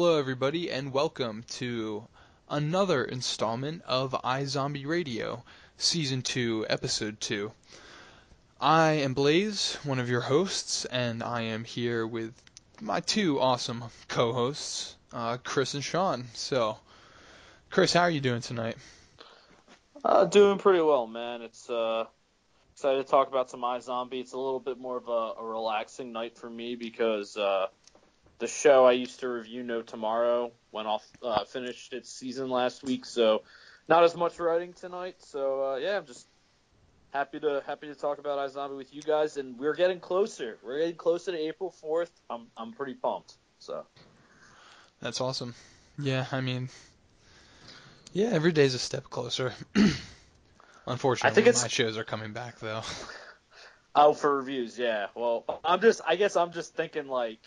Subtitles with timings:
[0.00, 2.06] Hello, everybody, and welcome to
[2.48, 5.42] another installment of iZombie Radio,
[5.76, 7.50] Season 2, Episode 2.
[8.60, 12.32] I am Blaise, one of your hosts, and I am here with
[12.80, 16.26] my two awesome co hosts, uh, Chris and Shawn.
[16.32, 16.78] So,
[17.68, 18.76] Chris, how are you doing tonight?
[20.04, 21.42] Uh, doing pretty well, man.
[21.42, 22.04] It's uh,
[22.72, 24.20] excited to talk about some iZombie.
[24.20, 27.66] It's a little bit more of a, a relaxing night for me because uh,
[28.38, 32.82] the show I used to review, No Tomorrow, went off, uh, finished its season last
[32.84, 33.42] week, so
[33.88, 35.16] not as much writing tonight.
[35.18, 36.26] So uh, yeah, I'm just
[37.12, 40.58] happy to happy to talk about iZombie with you guys, and we're getting closer.
[40.62, 42.10] We're getting closer to April 4th.
[42.30, 43.34] I'm I'm pretty pumped.
[43.58, 43.84] So
[45.00, 45.54] That's awesome.
[45.98, 46.68] Yeah, I mean,
[48.12, 49.52] yeah, every day's a step closer.
[50.86, 52.82] Unfortunately, I think it's- my shows are coming back though.
[53.94, 55.06] Oh, for reviews, yeah.
[55.16, 57.40] Well, I'm just, I guess I'm just thinking like,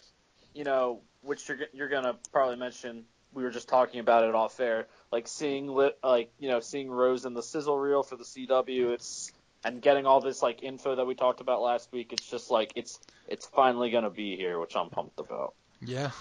[0.53, 3.05] you know, which you're you're gonna probably mention.
[3.33, 6.89] We were just talking about it off air, like seeing lit, like you know, seeing
[6.89, 8.93] Rose in the sizzle reel for the CW.
[8.93, 9.31] It's
[9.63, 12.11] and getting all this like info that we talked about last week.
[12.13, 15.53] It's just like it's it's finally gonna be here, which I'm pumped about.
[15.81, 16.11] Yeah.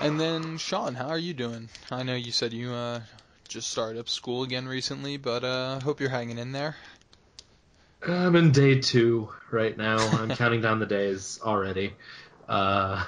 [0.00, 1.68] And then Shawn, how are you doing?
[1.90, 3.00] I know you said you uh
[3.48, 6.76] just started up school again recently, but uh hope you're hanging in there.
[8.06, 9.98] I'm in day two right now.
[9.98, 11.94] I'm counting down the days already.
[12.48, 13.04] Uh,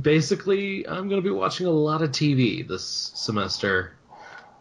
[0.00, 3.92] basically, I'm going to be watching a lot of TV this semester.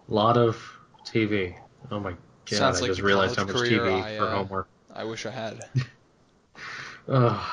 [0.10, 0.62] A lot of
[1.06, 1.56] TV.
[1.92, 3.80] Oh my god, Sounds I like just realized how much career.
[3.80, 4.68] TV I, for uh, homework.
[4.94, 5.60] I wish I had.
[7.10, 7.46] Ugh.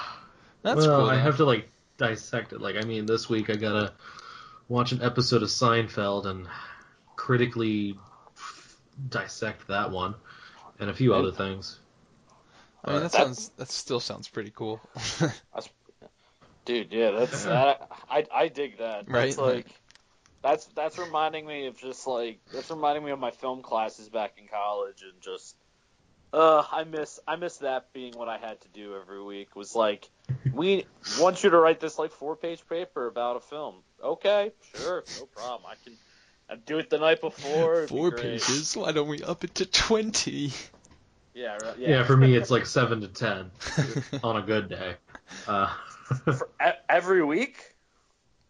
[0.63, 1.11] That's well, cool.
[1.11, 1.69] I have to like
[1.99, 2.61] dissect it.
[2.61, 3.93] Like, I mean, this week I gotta
[4.69, 6.47] watch an episode of Seinfeld and
[7.17, 7.99] critically
[9.09, 10.15] dissect that one,
[10.79, 11.81] and a few other things.
[12.85, 14.81] I mean, that That- sounds that still sounds pretty cool.
[16.65, 19.07] Dude, yeah, that's that, I I dig that.
[19.07, 19.57] That's Right.
[19.57, 19.67] like
[20.43, 24.33] that's that's reminding me of just like that's reminding me of my film classes back
[24.39, 25.57] in college and just
[26.33, 29.75] uh I miss I miss that being what I had to do every week was
[29.75, 30.09] like
[30.53, 30.85] we
[31.21, 33.77] want you to write this like four page paper about a film.
[34.03, 35.63] Okay, sure, no problem.
[35.71, 35.97] I can
[36.49, 37.79] I do it the night before.
[37.85, 38.23] it'd be Four great.
[38.23, 38.77] pages.
[38.77, 40.53] Why don't we up it to twenty?
[41.35, 41.89] Yeah, right, Yeah.
[41.89, 42.05] yeah.
[42.05, 43.51] for me it's like seven to ten
[44.23, 44.97] on a good day.
[45.47, 45.94] Uh, For
[46.89, 47.75] every week.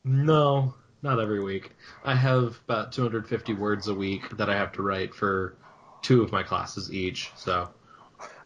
[0.04, 1.70] no, not every week.
[2.04, 5.56] I have about 250 words a week that I have to write for
[6.02, 7.30] two of my classes each.
[7.36, 7.68] So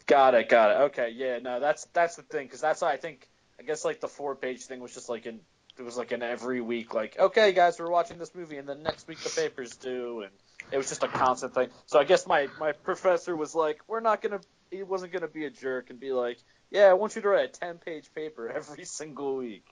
[0.08, 0.84] Got it, got it.
[0.84, 3.28] Okay, yeah, no, that's that's the thing because that's why I think
[3.60, 5.40] I guess like the four page thing was just like in
[5.78, 8.82] it was like an every week like okay guys we're watching this movie and then
[8.82, 10.32] next week the papers due and
[10.72, 11.68] it was just a constant thing.
[11.84, 15.44] So I guess my my professor was like we're not gonna he wasn't gonna be
[15.44, 16.38] a jerk and be like
[16.70, 19.64] yeah I want you to write a ten page paper every single week.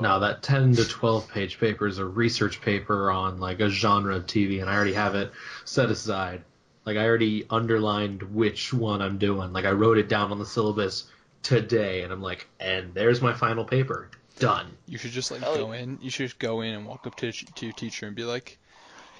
[0.00, 4.16] now that 10 to 12 page paper is a research paper on like a genre
[4.16, 5.32] of TV, and I already have it
[5.64, 6.42] set aside.
[6.84, 9.52] Like I already underlined which one I'm doing.
[9.52, 11.06] Like I wrote it down on the syllabus
[11.42, 14.10] today, and I'm like, and there's my final paper.
[14.38, 14.66] Done.
[14.86, 15.98] You should just like Hell go in.
[16.02, 18.58] You should just go in and walk up to to your teacher and be like,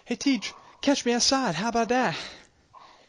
[0.04, 0.52] "Hey, teach,
[0.82, 1.54] catch me outside.
[1.54, 2.14] How about that?"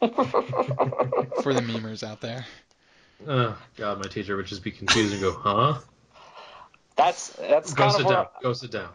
[0.00, 2.46] For the memers out there.
[3.26, 5.78] Oh God, my teacher would just be confused and go, "Huh?
[6.96, 8.26] That's that's Go kind sit of where down.
[8.42, 8.88] Go sit down."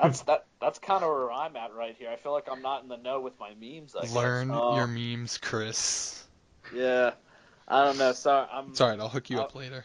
[0.00, 2.10] that's that that's kind of where I'm at right here.
[2.10, 3.96] I feel like I'm not in the know with my memes.
[3.96, 4.14] I guess.
[4.14, 6.24] Learn Uh, your memes, Chris.
[6.74, 7.12] Yeah,
[7.68, 8.12] I don't know.
[8.12, 8.68] Sorry, I'm.
[8.70, 9.00] It's alright.
[9.00, 9.84] I'll hook you up Uh, later.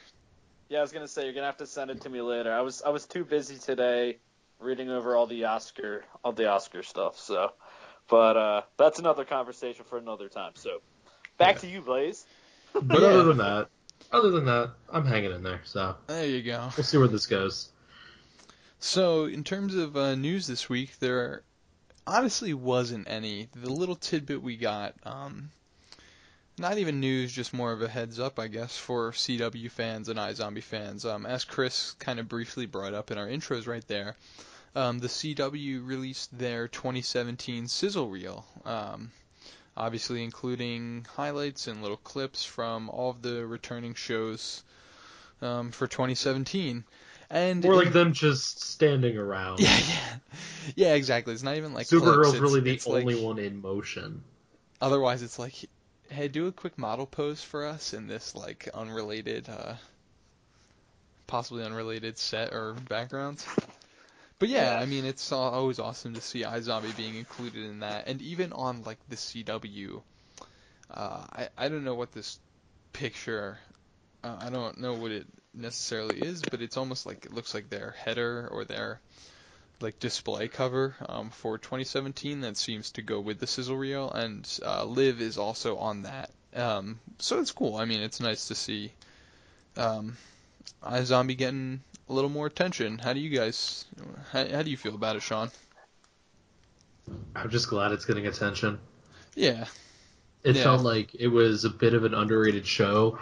[0.69, 2.53] Yeah, I was gonna say you're gonna have to send it to me later.
[2.53, 4.17] I was I was too busy today
[4.59, 7.17] reading over all the Oscar all the Oscar stuff.
[7.19, 7.51] So,
[8.09, 10.53] but uh, that's another conversation for another time.
[10.55, 10.81] So,
[11.37, 11.61] back Yeah.
[11.61, 12.25] to you, Blaise.
[12.73, 13.69] But other than that,
[14.11, 15.61] other than that, I'm hanging in there.
[15.63, 16.69] So There you go.
[16.77, 17.69] we'll see where this goes.
[18.79, 21.41] So, in terms of uh, news this week, there
[22.05, 23.49] honestly wasn't any.
[23.55, 25.49] The little tidbit we got, um,
[26.59, 30.19] not even news, just more of a heads up, I guess, for CW fans and
[30.19, 31.03] iZombie fans.
[31.05, 34.15] Um, as Chris kind of briefly brought up in our intros right there,
[34.75, 38.45] um, the CW released their 2017 sizzle reel.
[38.65, 39.11] Um,
[39.77, 44.63] obviously, including highlights and little clips from all of the returning shows
[45.41, 46.83] um, for 2017.
[47.29, 49.59] And More in- like them just standing around.
[49.61, 50.15] yeah, yeah,
[50.75, 51.33] yeah, exactly.
[51.33, 52.39] It's not even like Supergirl's clips.
[52.39, 54.23] really It's- the it's like- only one in motion.
[54.81, 55.53] Otherwise, it's like,
[56.09, 59.73] hey, do a quick model pose for us in this like unrelated, uh,
[61.27, 63.43] possibly unrelated set or background.
[64.39, 64.77] But yeah.
[64.79, 68.53] I mean, it's al- always awesome to see iZombie being included in that, and even
[68.53, 70.01] on like the CW.
[70.91, 72.39] Uh, I I don't know what this
[72.93, 73.57] picture.
[74.23, 77.69] Uh, I don't know what it necessarily is, but it's almost like it looks like
[77.69, 78.99] their header or their
[79.81, 84.59] like display cover um, for 2017 that seems to go with the sizzle reel, and
[84.65, 86.31] uh, Liv is also on that.
[86.55, 87.75] Um, so it's cool.
[87.75, 88.91] I mean, it's nice to see
[89.77, 90.17] um,
[90.85, 92.99] iZombie getting a little more attention.
[92.99, 93.85] How do you guys?
[94.31, 95.51] How, how do you feel about it, Shawn?
[97.35, 98.79] I'm just glad it's getting attention.
[99.35, 99.67] Yeah,
[100.43, 100.63] It Yeah.
[100.63, 103.19] felt like it was a bit of an underrated show.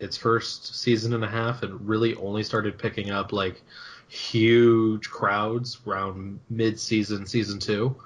[0.00, 3.62] Its first season and a half, and really only started picking up like
[4.08, 7.96] huge crowds around mid-season, season two.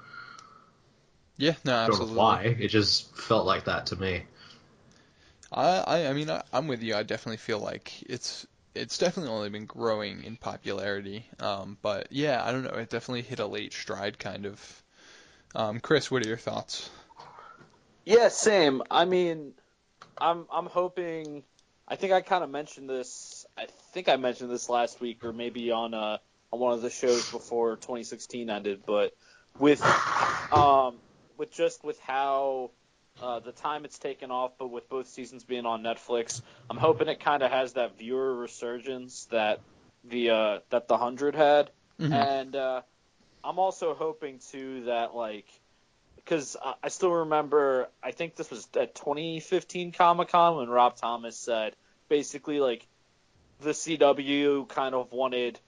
[1.37, 2.07] yeah, no, I don't absolutely.
[2.07, 2.57] know why.
[2.59, 4.23] It just felt like that to me.
[5.51, 6.95] I, I, I mean, I, I'm with you.
[6.95, 8.45] I definitely feel like it's
[8.75, 11.25] it's definitely only been growing in popularity.
[11.39, 12.71] Um, but yeah, I don't know.
[12.71, 14.83] It definitely hit a late stride, kind of.
[15.55, 16.89] Um, Chris, what are your thoughts?
[18.05, 18.81] Yeah, same.
[18.89, 19.53] I mean,
[20.19, 21.43] I'm I'm hoping.
[21.87, 23.45] I think I kind of mentioned this.
[23.57, 26.17] I think I mentioned this last week, or maybe on uh
[26.51, 28.83] on one of the shows before 2016 ended.
[28.85, 29.13] But
[29.59, 29.81] with
[30.51, 30.99] um
[31.37, 32.71] with just with how
[33.21, 37.07] uh, the time it's taken off, but with both seasons being on Netflix, I'm hoping
[37.07, 39.59] it kind of has that viewer resurgence that
[40.03, 41.69] the uh, that the hundred had.
[41.99, 42.11] Mhm.
[42.11, 42.81] And uh,
[43.43, 45.45] I'm also hoping too that like
[46.15, 50.95] because I I still remember I think this was at 2015 Comic Con when Rob
[50.95, 51.75] Thomas said
[52.09, 52.87] basically like
[53.61, 55.59] the CW kind of wanted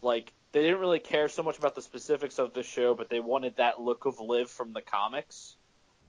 [0.00, 3.18] like they didn't really care so much about the specifics of the show, but they
[3.18, 5.56] wanted that look of Liv from the comics.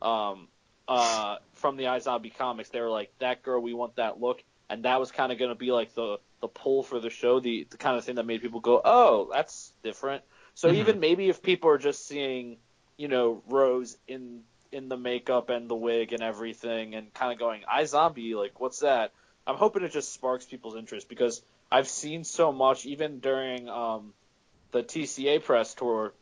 [0.01, 0.47] Um,
[0.87, 4.85] uh, from the iZombie comics, they were like, "That girl, we want that look," and
[4.85, 7.67] that was kind of going to be like the the pull for the show, the
[7.69, 10.23] the kind of thing that made people go, "Oh, that's different."
[10.53, 10.75] So Mhm.
[10.75, 12.57] even maybe if people are just seeing,
[12.97, 17.39] you know, Rose in in the makeup and the wig and everything, and kind of
[17.39, 19.13] going, "iZombie, like, what's that?"
[19.47, 21.41] I'm hoping it just sparks people's interest because
[21.71, 24.13] I've seen so much, even during um,
[24.71, 26.13] the TCA press tour,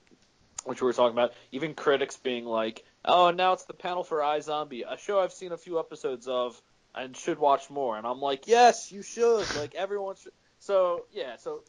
[0.66, 4.04] which we were talking about, even critics being like, "Oh, and now it's the panel
[4.04, 6.62] for iZombie, a show I've seen a few episodes of
[6.96, 9.46] and should watch more." And I'm like, "Yes, you should.
[9.56, 11.64] Like everyone should." So yeah, so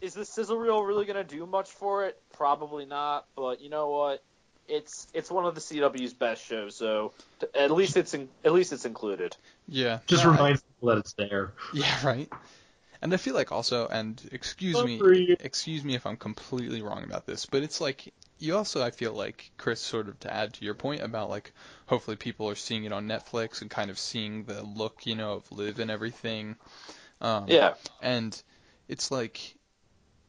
[0.00, 2.20] is the sizzle reel really gonna do much for it?
[2.32, 3.26] Probably not.
[3.36, 4.22] But you know what?
[4.68, 8.52] It's it's one of the CW's best shows, so t- at least it's in, at
[8.52, 9.36] least it's included.
[9.68, 11.52] Yeah, Just no, I- remind people that it's there.
[11.74, 12.30] Yeah, right.
[13.02, 15.36] And I feel like also, and excuse me, Agreed.
[15.40, 19.12] excuse me if I'm completely wrong about this, but it's like you also, I feel
[19.12, 21.52] like Chris, sort of to add to your point about like
[21.86, 25.34] hopefully people are seeing it on Netflix and kind of seeing the look, you know,
[25.34, 26.56] of Liv and everything.
[27.20, 28.40] Um, Yeah, And
[28.88, 29.54] it's like,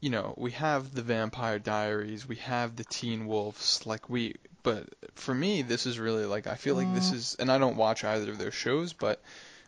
[0.01, 4.87] you know, we have the Vampire Diaries, we have the Teen Wolves, like we, but
[5.15, 8.03] for me, this is really like, I feel like this is, and I don't watch
[8.03, 9.21] either of their shows, but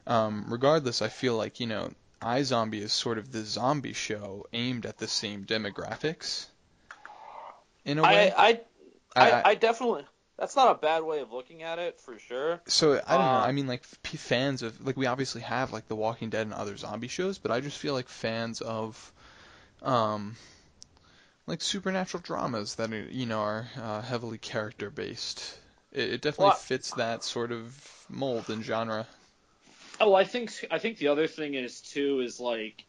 [0.05, 1.91] um, regardless, I feel like, you know,
[2.21, 6.47] iZombie is sort of the zombie show aimed at the same demographics.
[7.87, 8.31] In a way.
[8.35, 8.59] I I,
[9.15, 10.05] I, I- definitely
[10.37, 12.61] that's not a bad way of looking at it for sure.
[12.67, 13.39] So I don't know.
[13.39, 16.53] Uh, I mean, like fans of like we obviously have like The Walking Dead and
[16.53, 19.11] other zombie shows, but I just feel like fans of,
[19.81, 20.35] um,
[21.47, 25.59] like supernatural dramas that are you know are uh, heavily character based.
[25.91, 29.07] It, it definitely Well, fits that sort of mold and genre.
[30.01, 32.86] Oh, I think I think the other thing is too is like,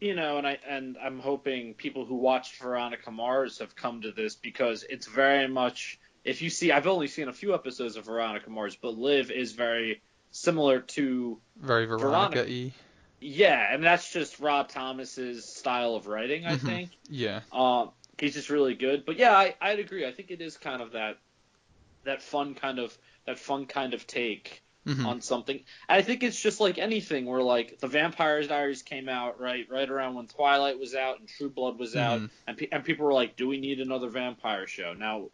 [0.00, 4.12] you know, and I and I'm hoping people who watched Veronica Mars have come to
[4.12, 5.98] this because it's very much.
[6.24, 9.52] If you see, I've only seen a few episodes of Veronica Mars, but Liv is
[9.52, 12.42] very similar to Very Veronica.
[12.44, 12.72] Veronica-y.
[13.20, 16.60] yeah, and that's just Rob Thomas's style of writing, I Mhm.
[16.60, 16.90] think.
[17.08, 17.40] Yeah.
[17.50, 19.04] Um, he's just really good.
[19.06, 20.06] But yeah, I, I'd agree.
[20.06, 21.18] I think it is kind of that
[22.04, 25.06] that fun kind of that fun kind of take Mhm.
[25.06, 25.56] on something.
[25.88, 29.68] And I think it's just like anything where like the Vampire Diaries came out right
[29.68, 32.30] right around when Twilight was out and True Blood was out, Mhm.
[32.46, 35.30] and pe- and people were like, "Do we need another vampire show?" Now,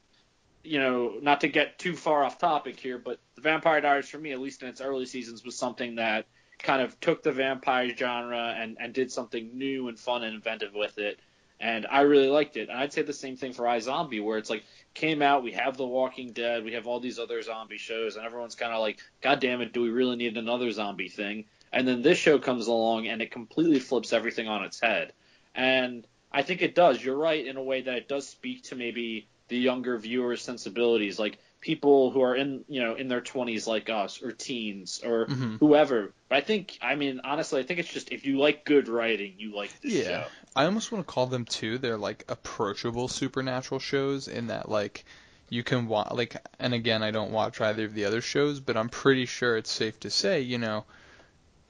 [0.64, 4.18] you know, not to get too far off topic here, but the Vampire Diaries for
[4.18, 6.26] me, at least in its early seasons, was something that
[6.58, 10.74] kind of took the vampire genre and and did something new and fun and inventive
[10.74, 11.20] with it.
[11.60, 12.68] And I really liked it.
[12.68, 15.76] And I'd say the same thing for iZombie, where it's like came out, we have
[15.76, 18.98] The Walking Dead, we have all these other zombie shows, and everyone's kind of like,
[19.20, 21.44] God damn it, do we really need another zombie thing?
[21.72, 25.12] And then this show comes along and it completely flips everything on its head.
[25.54, 27.04] And I think it does.
[27.04, 31.18] You're right in a way that it does speak to maybe the younger viewers' sensibilities,
[31.18, 35.26] like people who are in you know in their 20s like us or teens or
[35.26, 35.58] Mhm.
[35.58, 36.12] whoever.
[36.28, 39.34] But I think, I mean, honestly, I think it's just if you like good writing,
[39.38, 40.02] you like this Yeah.
[40.02, 40.26] show.
[40.54, 41.78] I almost want to call them too.
[41.78, 45.04] They're like approachable supernatural shows in that like
[45.48, 48.76] you can watch like and again I don't watch either of the other shows, but
[48.76, 50.84] I'm pretty sure it's safe to say, you know,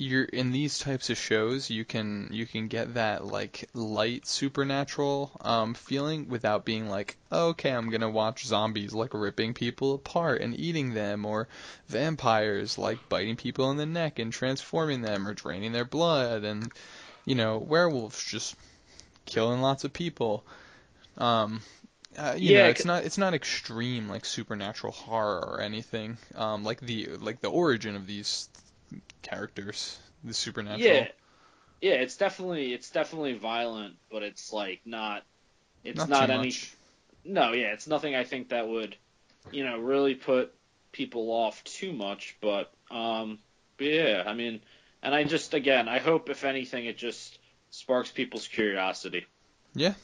[0.05, 5.33] you're in these types of shows you can you can get that like light supernatural
[5.41, 10.59] um feeling without being like okay i'm gonna watch zombies like ripping people apart and
[10.59, 11.49] eating them or
[11.89, 16.73] vampires like biting people in the neck and transforming them or draining their blood and
[17.25, 18.57] you know werewolves just
[19.27, 20.45] killing lots of people
[21.19, 21.61] um
[22.19, 26.17] uh, you Yeah, know, it's not it's not extreme like supernatural horror or anything.
[26.37, 28.49] Um, like the like the origin of these
[29.25, 30.81] characters, the supernatural.
[30.81, 31.09] Yeah,
[31.81, 35.25] yeah, it's definitely it's definitely violent, but it's like not
[35.83, 36.75] it's not, not, any much.
[37.25, 38.97] no, yeah, it's nothing I think that would
[39.51, 40.55] you know really put
[40.93, 43.39] people off too much, but um,
[43.77, 44.61] but yeah, I mean,
[45.03, 47.39] and I just again, I hope if anything, it just
[47.71, 49.27] sparks people's curiosity.
[49.75, 49.95] Yeah,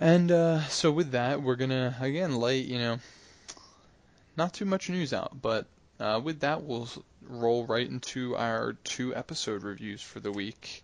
[0.00, 2.98] and uh, so with that, we're gonna again lay you know,
[4.36, 5.66] not too much news out, but
[6.00, 6.88] uh, with that, we'll
[7.22, 10.82] roll right into our two episode reviews for the week.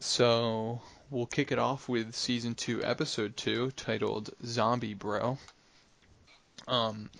[0.00, 0.80] So
[1.10, 5.38] we'll kick it off with season two, episode two, titled "Zombie Bro."
[6.66, 7.10] Um,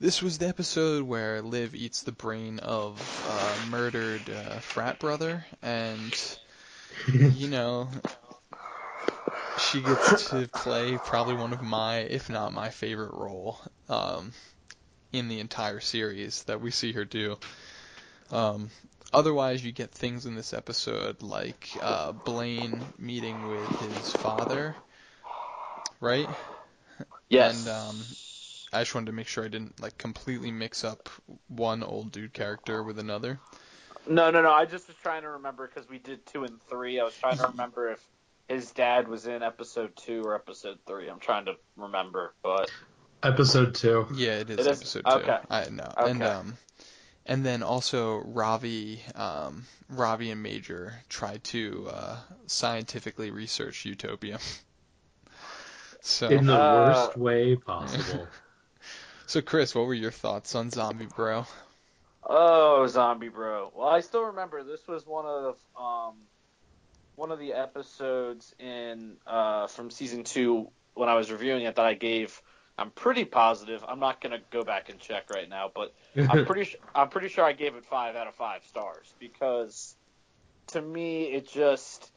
[0.00, 5.44] this was the episode where Liv eats the brain of a murdered uh, frat brother,
[5.62, 6.38] and
[7.12, 7.88] you know,
[9.58, 14.32] she gets to play probably one of my, if not my favorite role, um,
[15.12, 17.38] in the entire series that we see her do.
[18.30, 18.70] Um,
[19.12, 24.74] otherwise, you get things in this episode like uh, Blaine meeting with his father,
[26.00, 26.28] right?
[27.28, 27.66] Yes.
[27.66, 27.96] And, um,
[28.72, 31.10] I just wanted to make sure I didn't like completely mix up
[31.48, 33.38] one old dude character with another.
[34.06, 34.50] No, no, no.
[34.50, 36.98] I just was trying to remember because we did two and three.
[36.98, 38.02] I was trying to remember if
[38.48, 41.08] his dad was in episode two or episode three.
[41.08, 42.70] I'm trying to remember, but
[43.22, 44.06] Episode two.
[44.14, 44.80] Yeah, it is It is?
[44.80, 45.18] episode two.
[45.18, 45.38] Okay.
[45.50, 45.92] I know.
[45.96, 46.26] And Okay.
[46.26, 46.58] um
[47.24, 54.40] and then also Ravi um Ravi and Major try to uh scientifically research Utopium.
[56.00, 58.28] so In the Uh, worst way possible.
[59.26, 61.46] so Chris, what were your thoughts on Zombie Bro?
[62.24, 63.72] Oh, Zombie Bro.
[63.74, 66.14] Well, I still remember this was one of um
[67.14, 71.86] one of the episodes in uh from season two when I was reviewing it that
[71.86, 72.40] I gave.
[72.78, 73.84] I'm pretty positive.
[73.86, 77.28] I'm not gonna go back and check right now, but I'm pretty su- I'm pretty
[77.28, 79.94] sure I gave it five out of five stars because
[80.68, 82.10] to me it just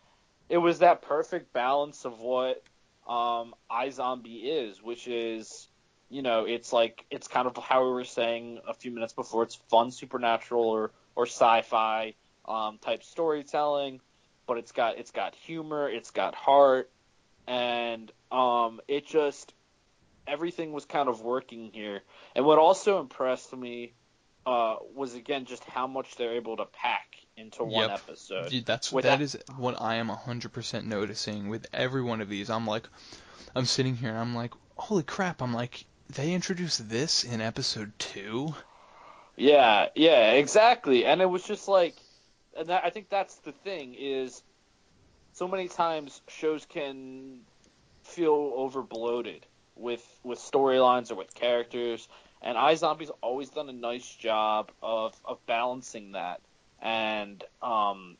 [0.50, 2.64] it was that perfect balance of what
[3.08, 5.68] um iZombie is, which is
[6.10, 9.44] you know it's like it's kind of how we were saying a few minutes before.
[9.44, 12.14] It's fun supernatural or or sci-fi
[12.48, 14.02] um, type storytelling,
[14.48, 16.92] but it's got it's got humor, it's got heart,
[17.48, 19.54] and um it just
[20.28, 22.02] everything was kind of working here.
[22.36, 23.94] And what also impressed me
[24.46, 28.50] uh, was again just how much they're able to pack into one episode.
[28.50, 32.50] Dude, that's with that is what I am 100% noticing with every one of these.
[32.50, 32.88] I'm like
[33.56, 37.94] I'm sitting here and I'm like, "Holy crap." I'm like, "They introduced this in episode
[38.00, 38.54] 2?"
[39.38, 41.06] Yeah, yeah, exactly.
[41.06, 41.96] And it was just like,
[42.58, 44.42] and that, I think that's the thing is,
[45.34, 47.40] so many times shows can
[48.04, 52.08] feel over bloated with with storylines or with characters,
[52.42, 56.42] and iZombie's always done a nice job of of balancing that.
[56.82, 58.18] And um,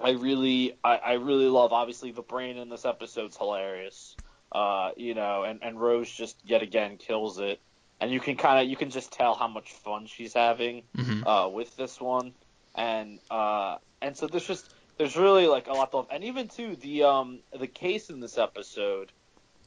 [0.00, 1.72] I really, I, I really love.
[1.72, 4.16] Obviously, the brain in this episode's hilarious.
[4.50, 7.60] Uh, you know, and and Rose just yet again kills it
[8.00, 11.24] and you can kind of you can just tell how much fun she's having Mhm.
[11.26, 12.34] uh, with this one,
[12.74, 14.68] and uh, and so there's just
[14.98, 18.36] there's really like a lot of and even too the um the case in this
[18.38, 19.12] episode.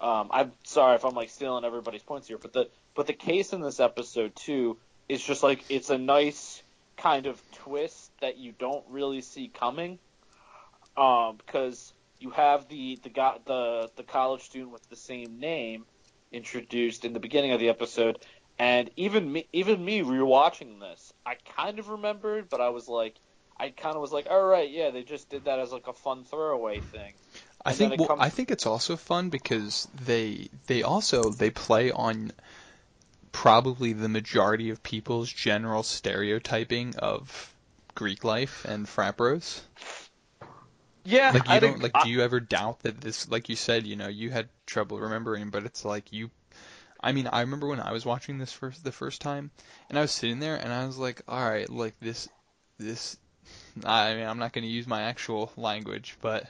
[0.01, 3.53] Um, I'm sorry if I'm like stealing everybody's points here, but the but the case
[3.53, 6.63] in this episode too is just like it's a nice
[6.97, 9.99] kind of twist that you don't really see coming,
[10.97, 15.85] um, because you have the the guy the the college student with the same name
[16.31, 18.19] introduced in the beginning of the episode,
[18.59, 23.15] and even me, even me rewatching this, I kind of remembered, but I was like,
[23.57, 25.93] I kind of was like, all right, yeah, they just did that as like a
[25.93, 27.13] fun throwaway thing.
[27.65, 31.49] I And think well, comes- I think it's also fun because they they also they
[31.49, 32.31] play on
[33.31, 37.53] probably the majority of people's general stereotyping of
[37.93, 39.61] Greek life and frat bros.
[41.05, 43.47] Yeah, Like you I don't think, like I- do you ever doubt that this like
[43.47, 46.31] you said, you know, you had trouble remembering, but it's like you
[47.01, 49.51] I mean, I remember when I was watching this first the first time
[49.89, 52.29] and I was sitting there and I was like, all right, like this
[52.79, 53.17] this
[53.85, 56.49] I mean, I'm not going to use my actual language, but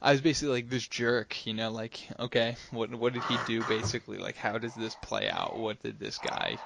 [0.00, 3.62] I was basically like this jerk, you know, like okay, what what did he do
[3.64, 4.18] basically?
[4.18, 5.56] Like how does this play out?
[5.58, 6.58] What did this guy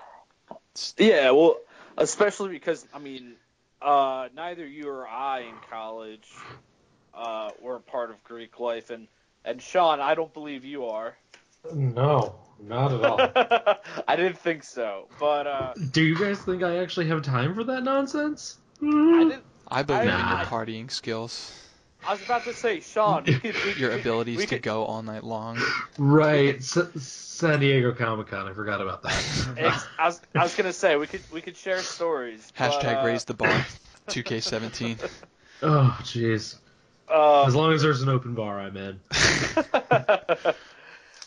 [0.99, 1.57] Yeah, well,
[1.97, 3.35] especially because I mean,
[3.81, 6.29] uh, neither you or I in college
[7.15, 9.09] uh, were a part of Greek life, and
[9.45, 11.17] and Shawn, I don't believe you are.
[11.75, 13.19] No, not at all.
[14.09, 17.65] I didn't think so, but uh, Do you guys think I actually have time for
[17.65, 18.59] that nonsense?
[18.83, 19.45] I didn't.
[19.69, 20.45] I believe in your Nah.
[20.45, 21.53] partying skills,
[22.07, 24.85] I was about to say, Shawn, we could, we your abilities we to could- go
[24.85, 25.59] all night long.
[25.99, 28.49] Right, S- San Diego Comic Con.
[28.49, 29.85] I forgot about that.
[29.99, 32.53] I was, I was gonna say we could we could share stories.
[32.57, 33.49] but, Hashtag uh, raise the bar.
[34.09, 35.09] 2K17.
[35.63, 36.57] oh, jeez.
[37.09, 38.99] uh, As long as there's an open bar, I'm in.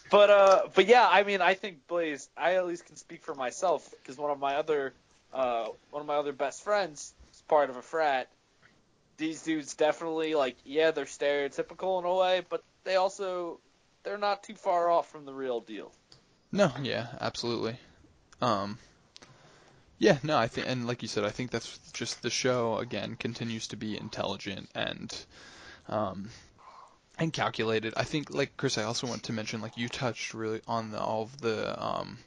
[0.10, 2.30] but uh, but yeah, I mean, I think Blaise.
[2.38, 4.94] I at least can speak for myself because one of my other
[5.34, 8.27] uh, one of my other best friends is part of a frat.
[9.17, 13.60] These dudes definitely like, yeah, they're stereotypical in a way, but they also
[14.03, 15.91] they're not too far off from the real deal.
[16.51, 17.77] No, yeah, absolutely.
[18.41, 18.77] Um,
[19.98, 23.15] yeah, no, I think, and like you said, I think that's just the show again
[23.15, 25.25] continues to be intelligent and,
[25.88, 26.29] um,
[27.17, 27.93] and calculated.
[27.95, 30.99] I think, like Chris, I also want to mention, like you touched really on the,
[30.99, 32.17] all of the, um,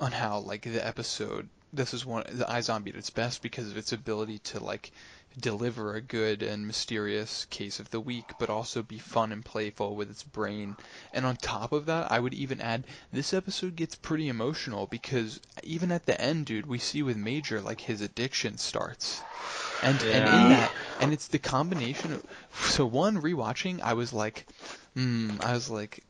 [0.00, 1.48] on how like the episode.
[1.72, 4.92] This is one the iZombie at its best because of its ability to like
[5.38, 9.94] deliver a good and mysterious case of the week, but also be fun and playful
[9.94, 10.76] with its brain.
[11.12, 15.40] And on top of that, I would even add this episode gets pretty emotional because
[15.62, 19.20] even at the end, dude, we see with Major like his addiction starts.
[19.82, 22.24] And and in that and it's the combination of
[22.70, 24.46] so one rewatching, I was like,
[24.94, 26.02] hmm, I was like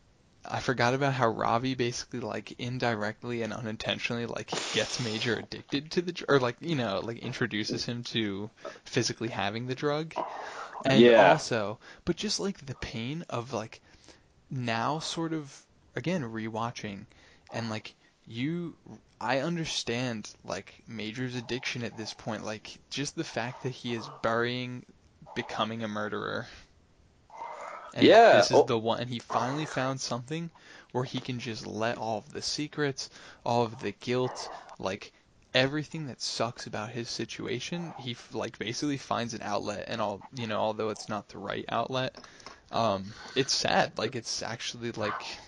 [0.51, 6.03] I forgot about how Ravi basically like indirectly and unintentionally like gets Major addicted to
[6.03, 8.51] the dr- or like you know like introduces him to
[8.85, 10.15] physically having the drug.
[10.85, 11.17] And Yeah.
[11.17, 13.81] also, but just like the pain of like
[14.51, 17.07] now sort of again rewatching
[17.53, 17.95] and like
[18.27, 18.77] you
[19.21, 24.09] I understand like Major's addiction at this point like just the fact that he is
[24.09, 24.85] burying
[25.35, 26.49] becoming a murderer.
[27.97, 28.65] And Yeah, this is oh.
[28.65, 30.53] the one and he finally found something
[30.93, 33.11] where he can just let all of the secrets,
[33.45, 35.13] all of the guilt, like
[35.55, 40.47] everything that sucks about his situation, he like basically finds an outlet and all, you
[40.47, 42.17] know, although it's not the right outlet,
[42.73, 43.99] um it's sad.
[43.99, 45.43] Like it's actually like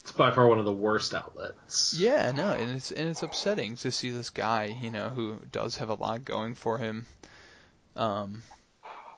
[0.00, 2.02] It's by far one of the worst outlets.
[2.02, 5.76] yeah, no, and it's and it's upsetting to see this guy, you know, who does
[5.78, 7.06] have a lot going for him.
[7.96, 8.42] Um,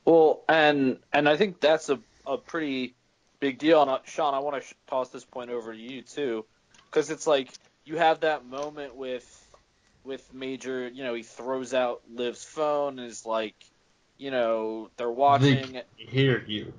[0.05, 2.97] Well, and and I think that's a, a pretty
[3.41, 3.83] big deal.
[3.83, 6.45] And uh, Shawn, I want to sh- toss this point over to you too,
[6.91, 7.51] because it's like
[7.85, 9.27] you have that moment with
[10.05, 10.89] with Major.
[10.89, 13.57] You know, he throws out Liv's phone and is like,
[14.19, 15.73] you know, they're watching.
[15.73, 16.73] They Hear you.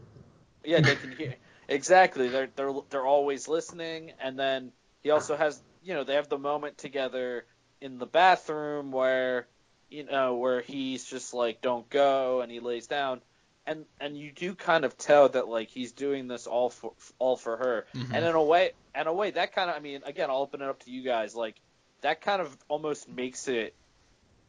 [0.64, 1.36] Yeah, they can hear
[1.70, 2.30] exactly.
[2.30, 4.72] They're they're they're always listening, and then
[5.04, 7.46] he also has you know they have the moment together
[7.82, 9.48] in the bathroom where
[9.90, 13.22] you know where he's just like don't go and he lays down,
[13.70, 17.38] and and you do kind of tell that like he's doing this all for all
[17.38, 18.12] for her, mhm.
[18.14, 20.62] and in a way, in a way that kind of I mean again I'll open
[20.62, 21.56] it up to you guys like
[22.02, 23.76] that kind of almost makes it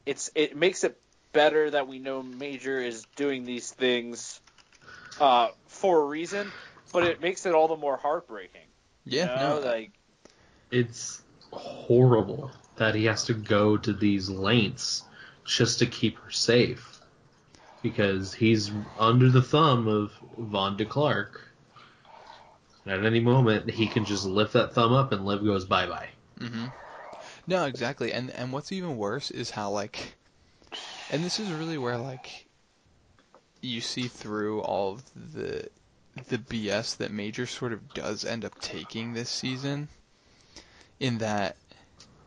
[0.07, 0.99] it's it makes it
[1.33, 4.41] better that we know Major is doing these things
[5.21, 6.51] uh, for a reason,
[6.93, 8.67] but it makes it all the more heartbreaking.
[9.05, 9.61] yeah, you know?
[9.61, 9.93] no, like
[10.71, 15.03] It's horrible that he has to go to these lengths
[15.45, 17.00] just to keep her safe.
[17.83, 21.55] Because he's under the thumb of Vaughn Du Clark.
[22.87, 26.11] At any moment, he can just lift that thumb up and Liv goes bye bye.
[26.39, 26.67] hmm
[27.47, 28.13] No, exactly.
[28.13, 30.17] And and what's even worse is how like,
[31.11, 32.49] and this is really where like,
[33.63, 35.69] you see through all of the
[36.29, 39.89] the BS that Major sort of does end up taking this season.
[41.01, 41.57] In that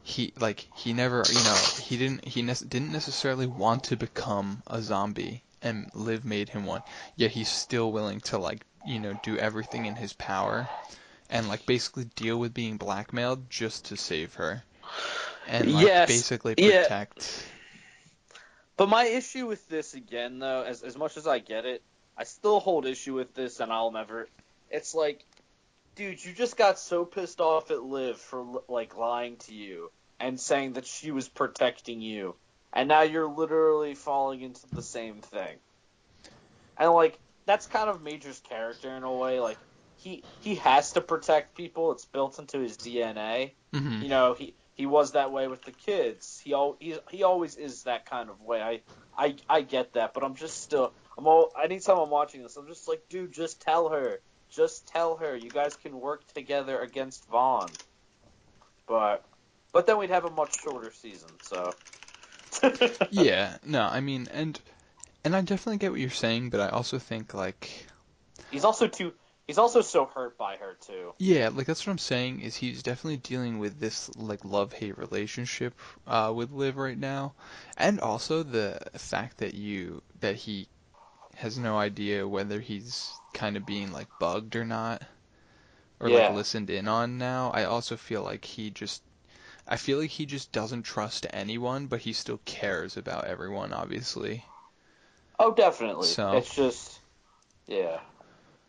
[0.03, 4.61] he like he never you know he didn't he ne- didn't necessarily want to become
[4.67, 6.83] a zombie and Liv made him one
[7.15, 10.67] yet he's still willing to like you know do everything in his power
[11.29, 14.63] and like basically deal with being blackmailed just to save her
[15.47, 16.83] and like Yes, basically yeah.
[16.83, 17.45] protect
[18.77, 21.83] But my issue with this again, though, as as much as I get it,
[22.17, 24.27] I still hold issue with this, and I'll never.
[24.69, 25.25] It's like,
[25.95, 30.39] dude, you just got so pissed off at Liv for like lying to you and
[30.39, 32.35] saying that she was protecting you,
[32.73, 35.57] and now you're literally falling into the same thing.
[36.77, 39.39] And like, that's kind of Major's character in a way.
[39.39, 39.59] Like,
[39.95, 41.91] he he has to protect people.
[41.91, 45.71] It's built into his DNA hmm you know he he was that way with the
[45.71, 46.41] kids.
[46.43, 48.61] He al- he, he always is that kind of way.
[48.61, 48.81] I,
[49.17, 50.13] I i get that.
[50.13, 53.61] But i'm just still i'm all anytime i'm watching this i'm just like dude just
[53.61, 54.19] tell her
[54.55, 57.69] just tell her you guys can work together against vaughn
[58.87, 59.23] but
[59.71, 61.73] but then we'd have a much shorter season so
[63.11, 64.59] yeah, no, I mean, and
[65.23, 67.87] and I definitely get what you're saying, but I also think like
[68.51, 69.13] he's also too.
[69.47, 71.13] He's also so hurt by her too.
[71.17, 75.73] Yeah, like that's what I'm saying is he's definitely dealing with this like love-hate relationship
[76.07, 77.33] uh, with Liv right now,
[77.77, 80.67] and also the fact that you that he
[81.35, 85.03] has no idea whether he's kind of being like bugged or not,
[85.99, 86.19] or Yeah.
[86.27, 87.49] like listened in on now.
[87.51, 89.03] I also feel like he just,
[89.67, 94.45] I feel like he just doesn't trust anyone, but he still cares about everyone, obviously.
[95.39, 96.07] Oh, definitely.
[96.07, 96.99] So- It's just,
[97.67, 97.99] yeah.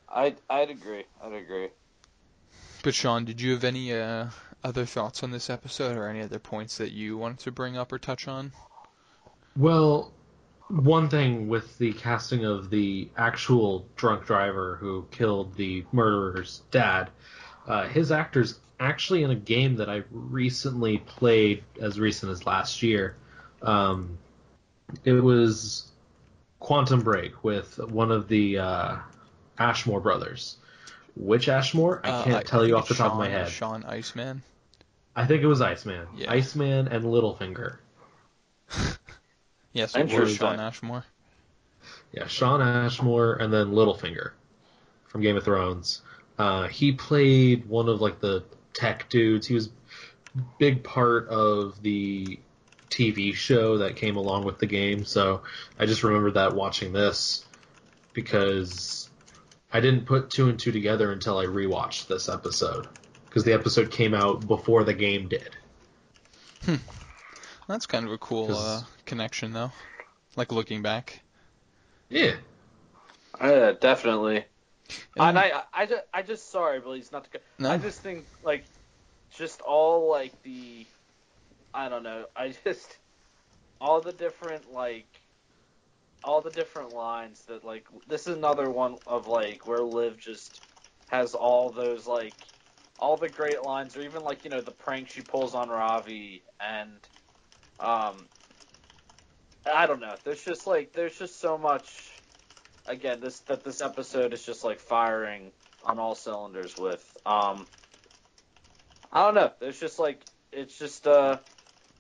[0.09, 1.07] I I'd agree.
[1.23, 1.71] I'd agree.
[2.83, 4.29] But Shawn, did you have any uh,
[4.63, 7.91] other thoughts on this episode, or any other points that you wanted to bring up
[7.93, 8.53] or touch on?
[9.57, 10.14] Well,
[10.69, 17.11] one thing with the casting of the actual drunk driver who killed the murderer's dad,
[17.67, 22.83] uh, his actor's actually in a game that I recently played as recent as last
[22.83, 23.17] year.
[23.63, 24.19] Um,
[25.05, 25.91] it was
[26.61, 28.97] Quantum Break with one of the uh,
[29.59, 30.57] Ashmore brothers.
[31.17, 32.01] Which Ashmore?
[32.05, 33.49] I Uh, can't tell think you off the top of my head.
[33.49, 34.43] Shawn Iceman.
[35.15, 36.09] I think it was Iceman.
[36.17, 36.33] Yeah.
[36.33, 37.77] Iceman and Littlefinger.
[39.75, 40.39] Yes, it was Interesting.
[40.39, 41.05] Shawn Ashmore.
[42.13, 44.31] Yeah, Shawn Ashmore and then Littlefinger
[45.07, 46.01] from Game of Thrones.
[46.39, 49.47] Uh, he played one of like the tech dudes.
[49.47, 49.69] He was
[50.59, 52.39] big part of the
[52.89, 55.05] TV show that came along with the game.
[55.05, 55.43] So
[55.79, 57.45] I just remember that watching this
[58.13, 59.11] because
[59.73, 62.87] I didn't put two and two together until I rewatched this episode
[63.27, 65.51] because the episode came out before the game did.
[66.65, 66.77] Hmm.
[67.67, 69.73] That's kind of a cool uh, connection, though.
[70.37, 71.21] Like looking back.
[72.09, 72.35] Yeah.
[73.41, 74.45] Yeah, definitely.
[75.17, 77.31] And And- I, I, just, I just sorry, please, not to.
[77.31, 77.71] go- No.
[77.71, 78.65] I just think like,
[79.37, 80.87] just all like the,
[81.73, 82.27] I don't know.
[82.37, 82.99] I just
[83.81, 85.07] all the different like,
[86.23, 87.87] all the different lines that like.
[88.09, 90.63] This is another one of like where Liv just
[91.09, 92.35] has all those like,
[92.99, 96.43] all the great lines, or even like you know the prank she pulls on Ravi
[96.61, 96.99] and,
[97.81, 98.27] um.
[99.73, 100.15] I don't know.
[100.25, 102.11] There's just like there's just so much
[102.87, 105.53] again this that this episode is just like firing
[105.85, 107.67] on all cylinders with um
[109.13, 109.51] I don't know.
[109.61, 110.21] There's just like
[110.53, 111.39] it's just uh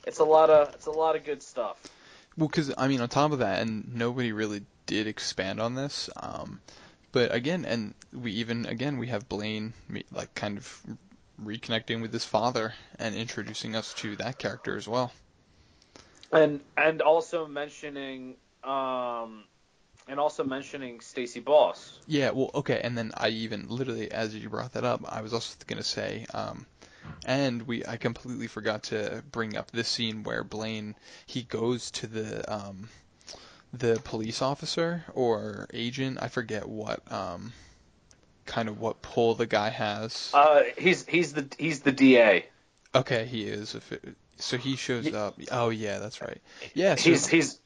[0.06, 1.80] it's a lot of it's a lot of good stuff.
[2.36, 6.10] Well, because I mean, on top of that, and nobody really did expand on this.
[6.16, 6.60] Um,
[7.12, 9.72] but again, and we even again we have Blaine
[10.10, 10.82] like kind of
[11.42, 15.12] reconnecting with his father and introducing us to that character as well.
[16.34, 19.44] And and also mentioning um
[20.08, 21.98] and also mentioning Stacey Boss.
[22.06, 25.32] Yeah, well, okay, and then I even literally, as you brought that up, I was
[25.32, 26.66] also gonna say, um,
[27.24, 30.94] and we, I completely forgot to bring up this scene where Blaine
[31.26, 32.88] he goes to the um,
[33.72, 37.52] the police officer or agent, I forget what um,
[38.44, 40.30] kind of what pull the guy has.
[40.34, 42.46] Uh he's he's the he's the DA.
[42.94, 43.74] Okay, he is.
[43.74, 45.38] If it, so, he shows up.
[45.50, 46.40] Oh yeah, that's right.
[46.74, 47.60] Yeah, so, He's he's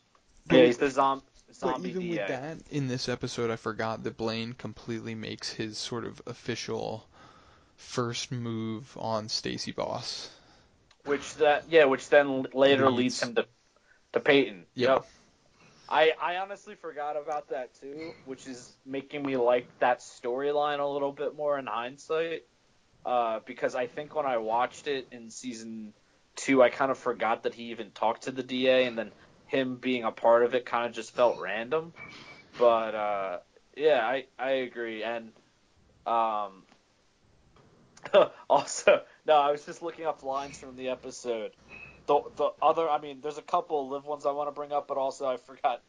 [0.51, 2.11] yeah, he's the zom- But zombie even DA.
[2.11, 7.07] with that, in this episode, I forgot that Blaine completely makes his sort of official
[7.77, 10.31] first move on Stacey Boss.
[11.05, 12.99] Which that yeah, which then later Leads.
[12.99, 13.47] leads him to
[14.13, 14.65] to Peyton.
[14.75, 15.07] Yep.
[15.89, 20.87] I I honestly forgot about that too, which is making me like that storyline a
[20.87, 22.43] little bit more in hindsight.
[23.07, 25.95] Uh, because I think when I watched it in season
[26.39, 29.13] two, I kind of forgot that he even talked to the DA, and then
[29.47, 31.93] him being a part of it kind of just felt random.
[32.59, 33.39] But uh,
[33.77, 35.33] yeah, I I agree, and
[36.07, 36.63] um,
[38.51, 41.53] also no, I was just looking up lines from the episode.
[42.07, 44.73] The the other, I mean, there's a couple of live ones I want to bring
[44.73, 45.83] up, but also I forgot.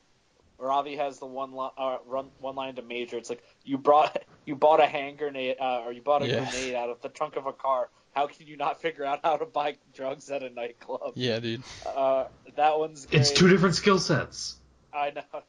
[0.62, 3.18] Ravi has the one line, uh, run, one line to Major.
[3.18, 6.76] It's like you brought you bought a hand grenade, uh, or you bought a grenade
[6.76, 7.90] out of the trunk of a car.
[8.14, 11.14] How can you not figure out how to buy drugs at a nightclub?
[11.16, 11.64] Yeah, dude.
[11.86, 13.22] Uh, that one's great.
[13.22, 14.58] It's two different skill sets.
[14.94, 15.22] I know.
[15.32, 15.42] I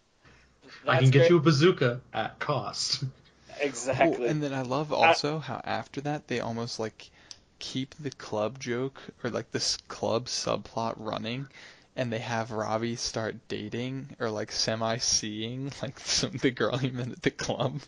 [0.86, 1.30] That's can get great.
[1.30, 3.04] you a bazooka at cost.
[3.60, 4.20] exactly.
[4.20, 7.10] Well, and then I love also how after that they almost like
[7.58, 11.46] keep the club joke or like this club subplot running.
[11.96, 17.10] And they have Ravi start dating or like semi-seeing like some the girl he met
[17.10, 17.80] at the club.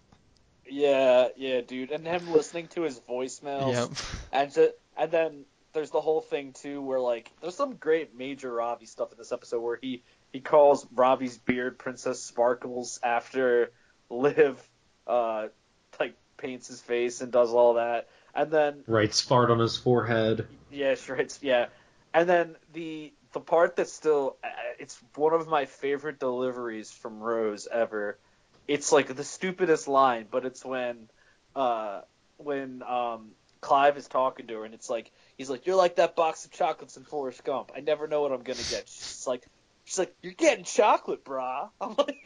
[0.72, 1.90] Yeah, yeah, dude.
[1.90, 3.72] And him listening to his voicemails.
[3.72, 3.90] Yep.
[4.32, 8.52] And to, and then there's the whole thing too, where like there's some great major
[8.52, 13.72] Ravi stuff in this episode where he he calls Ravi's beard Princess Sparkles after
[14.08, 14.66] Liv,
[15.06, 15.48] uh,
[16.00, 20.46] like paints his face and does all that, and then Writes fart on his forehead.
[20.70, 21.66] yeah, sure, it's yeah,
[22.14, 27.20] and then the the part that still uh, it's one of my favorite deliveries from
[27.20, 28.18] Rose ever.
[28.68, 31.08] It's like the stupidest line, but it's when
[31.54, 32.02] uh
[32.36, 36.16] when um Clive is talking to her and it's like he's like you're like that
[36.16, 37.72] box of chocolates in Forrest Gump.
[37.74, 38.88] I never know what I'm gonna get.
[38.88, 39.46] She's like
[39.84, 41.70] she's like you're getting chocolate, brah.
[41.80, 42.16] I'm like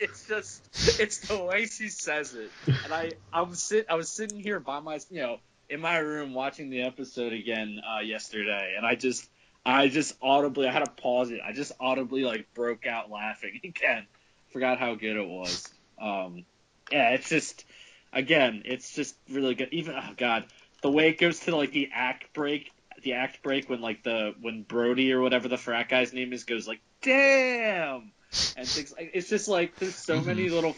[0.00, 2.50] it's just it's the way she says it.
[2.84, 6.34] And I I'm sit I was sitting here by my you know in my room
[6.34, 9.28] watching the episode again uh, yesterday, and I just
[9.64, 11.40] I just audibly I had to pause it.
[11.44, 14.06] I just audibly like broke out laughing again.
[14.54, 15.68] Forgot how good it was.
[16.00, 16.44] Um,
[16.92, 17.64] yeah, it's just
[18.12, 19.70] again, it's just really good.
[19.72, 20.44] Even oh god,
[20.80, 22.70] the way it goes to like the act break,
[23.02, 26.44] the act break when like the when Brody or whatever the frat guy's name is
[26.44, 28.12] goes like damn,
[28.56, 30.76] and things it's just like there's so many little.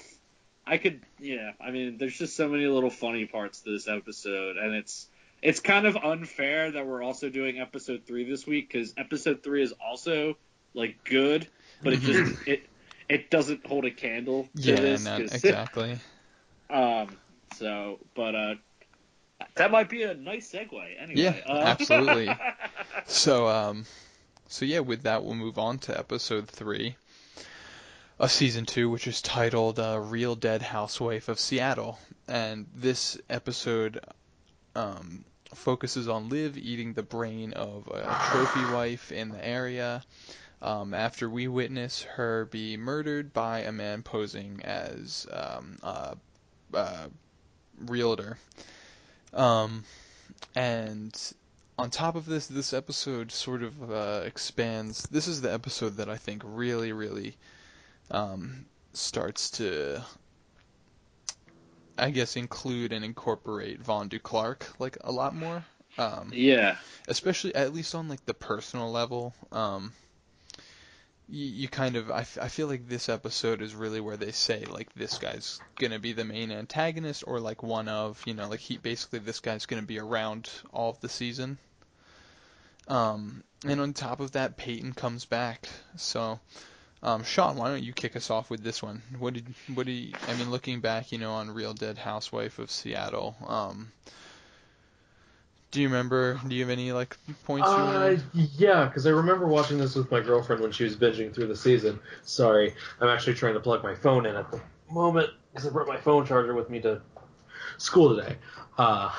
[0.67, 4.57] I could yeah, I mean there's just so many little funny parts to this episode,
[4.57, 5.07] and it's
[5.43, 9.63] it's kind of unfair that we're also doing episode three this week because episode three
[9.63, 10.39] is also
[10.73, 11.47] like good,
[11.83, 12.67] but it just it
[13.09, 15.05] it doesn't hold a candle to Yeah, this.
[15.05, 15.99] no, exactly.
[16.71, 17.17] um.
[17.55, 18.55] So, but uh,
[19.57, 20.73] that might be a nice segue.
[21.01, 21.21] Anyway.
[21.23, 22.31] Yeah, uh, absolutely.
[23.09, 23.85] So, um,
[24.49, 26.97] so yeah, with that, we'll move on to episode three
[28.19, 34.01] of season two, which is titled uh, "Real Dead Housewife of Seattle," and this episode
[34.75, 40.03] um, focuses on Liv eating the brain of a trophy wife in the area.
[40.63, 46.17] Um, after we witness her be murdered by a man posing as um, a,
[46.73, 47.11] a
[47.79, 48.39] realtor.
[49.35, 49.85] Um,
[50.55, 51.15] and
[51.79, 55.03] on top of this, this episode sort of uh, expands.
[55.11, 57.37] This is the episode that I think really, really
[58.11, 58.65] um,
[58.95, 60.03] starts to,
[61.99, 65.65] I guess, include and incorporate Vaughn Du Clark like a lot more.
[65.99, 66.77] Um, yeah.
[67.09, 69.35] especially at least on like the personal level.
[69.51, 69.93] Um,
[71.29, 74.65] you, kind of I, f- I feel like this episode is really where they say
[74.65, 78.61] like this guy's gonna be the main antagonist or like one of you know like
[78.61, 81.59] he basically this guy's gonna be around all of the season.
[82.89, 85.69] Um, and on top of that, Peyton comes back.
[85.97, 86.39] So,
[87.03, 89.03] um, Shawn, why don't you kick us off with this one?
[89.19, 90.51] What did what did you, I mean?
[90.51, 93.35] Looking back, you know, on Real Dead Housewife of Seattle.
[93.45, 93.91] Um,
[95.77, 96.41] do you remember?
[96.49, 97.69] Do you have any like points?
[97.69, 101.49] Uh, yeah, because I remember watching this with my girlfriend when she was binging through
[101.49, 102.01] the season.
[102.25, 104.59] Sorry, I'm actually trying to plug my phone in at the
[104.91, 107.03] moment because I brought my phone charger with me to
[107.77, 108.37] school today.
[108.79, 109.13] Uh,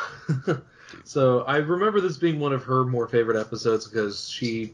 [1.03, 4.73] so I remember this being one of her more favorite episodes because she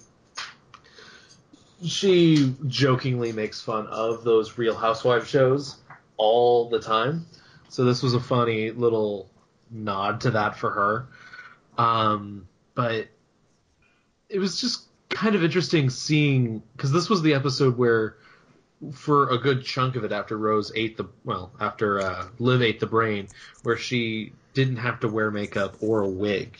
[1.83, 5.79] she jokingly makes fun of those Real Housewives shows
[6.15, 7.25] all the time.
[7.67, 9.29] So this was a funny little
[9.69, 11.07] nod to that for her.
[11.77, 13.07] Um, but
[14.29, 18.17] it was just kind of interesting seeing because this was the episode where
[18.91, 22.79] for a good chunk of it after Rose ate the well after uh, Liv ate
[22.79, 23.27] the brain
[23.63, 26.57] where she didn't have to wear makeup or a wig.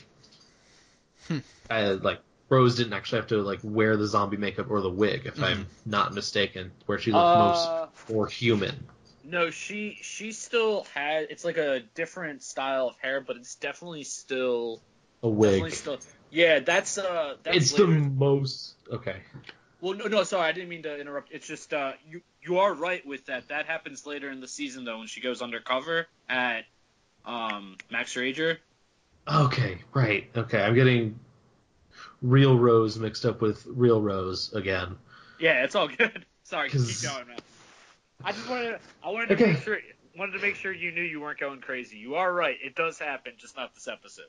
[1.27, 1.39] Hmm.
[1.69, 5.23] Uh, like Rose didn't actually have to like wear the zombie makeup or the wig
[5.25, 8.87] if I'm not mistaken where she looked Uh, most more human.
[9.23, 11.27] No, she she still had.
[11.29, 14.81] It's like a different style of hair, but it's definitely still
[15.23, 15.71] A wig.
[15.71, 15.99] still.
[16.31, 17.35] Yeah, that's uh.
[17.43, 19.17] That's It's the most okay.
[19.81, 21.31] Well, no, no, sorry, I didn't mean to interrupt.
[21.31, 23.49] It's just uh, you you are right with that.
[23.49, 26.65] That happens later in the season though, when she goes undercover at
[27.25, 28.57] um Max Rager.
[29.27, 30.29] Okay, right.
[30.35, 31.19] Okay, I'm getting
[32.21, 34.97] real Rose mixed up with real Rose again.
[35.39, 36.25] Yeah, it's all good.
[36.43, 37.37] Sorry, keep going, man.
[38.23, 39.53] I just wanted to, I wanted to Okay.
[39.53, 39.77] make sure
[40.17, 41.97] wanted to make sure you knew you weren't going crazy.
[41.97, 42.57] You are right.
[42.63, 44.25] It does happen, just not this episode.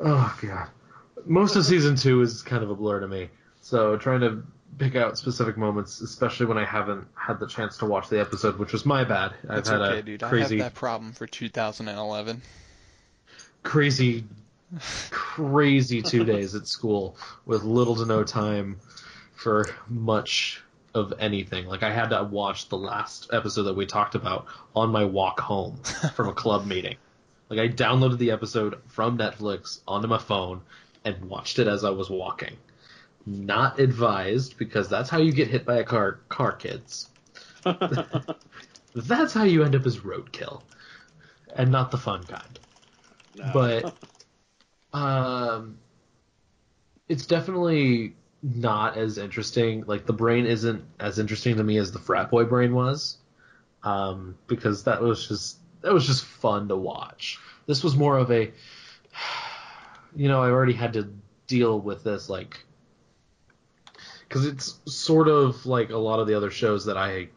[0.00, 0.68] Oh god.
[1.24, 3.28] Most of season two is kind of a blur to me.
[3.62, 4.42] So trying to
[4.78, 8.58] pick out specific moments, especially when I haven't had the chance to watch the episode,
[8.58, 9.32] which was my bad.
[9.48, 10.22] I've It's had okay, a dude.
[10.22, 12.42] crazy, I have that problem for 2011.
[13.62, 14.24] crazy,
[15.10, 18.78] crazy two days at school with little to no time
[19.34, 20.62] for much
[20.96, 21.66] of anything.
[21.66, 25.38] Like I had to watch the last episode that we talked about on my walk
[25.38, 25.76] home
[26.14, 26.96] from a club meeting.
[27.48, 30.62] Like I downloaded the episode from Netflix onto my phone
[31.04, 32.56] and watched it as I was walking.
[33.26, 37.08] Not advised because that's how you get hit by a car, car kids.
[38.94, 40.62] That's how you end up as roadkill,
[41.54, 42.58] and not the fun kind
[43.34, 43.50] No.
[43.52, 43.94] but
[44.98, 45.78] um
[47.08, 51.98] it's definitely not as interesting like the brain isn't as interesting to me as the
[51.98, 53.18] frat boy brain was
[53.82, 58.30] um because that was just that was just fun to watch this was more of
[58.30, 58.50] a
[60.16, 61.10] you know i already had to
[61.46, 62.66] deal with this like
[64.28, 67.28] because it's sort of like a lot of the other shows that I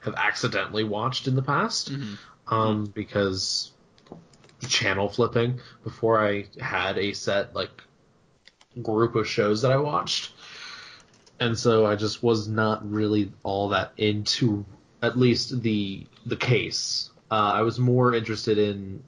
[0.00, 1.92] have accidentally watched in the past.
[1.92, 2.14] Mm-hmm.
[2.54, 3.72] Um, because
[4.66, 7.82] channel flipping before I had a set like
[8.80, 10.32] group of shows that I watched.
[11.40, 14.64] And so I just was not really all that into
[15.02, 17.10] at least the the case.
[17.30, 19.02] Uh, I was more interested in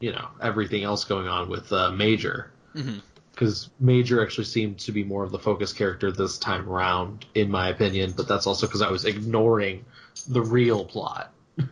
[0.00, 2.50] you know everything else going on with uh, Major
[3.32, 7.50] because Major actually seemed to be more of the focus character this time around, in
[7.50, 8.12] my opinion.
[8.16, 9.84] But that's also because I was ignoring
[10.28, 11.32] the real plot.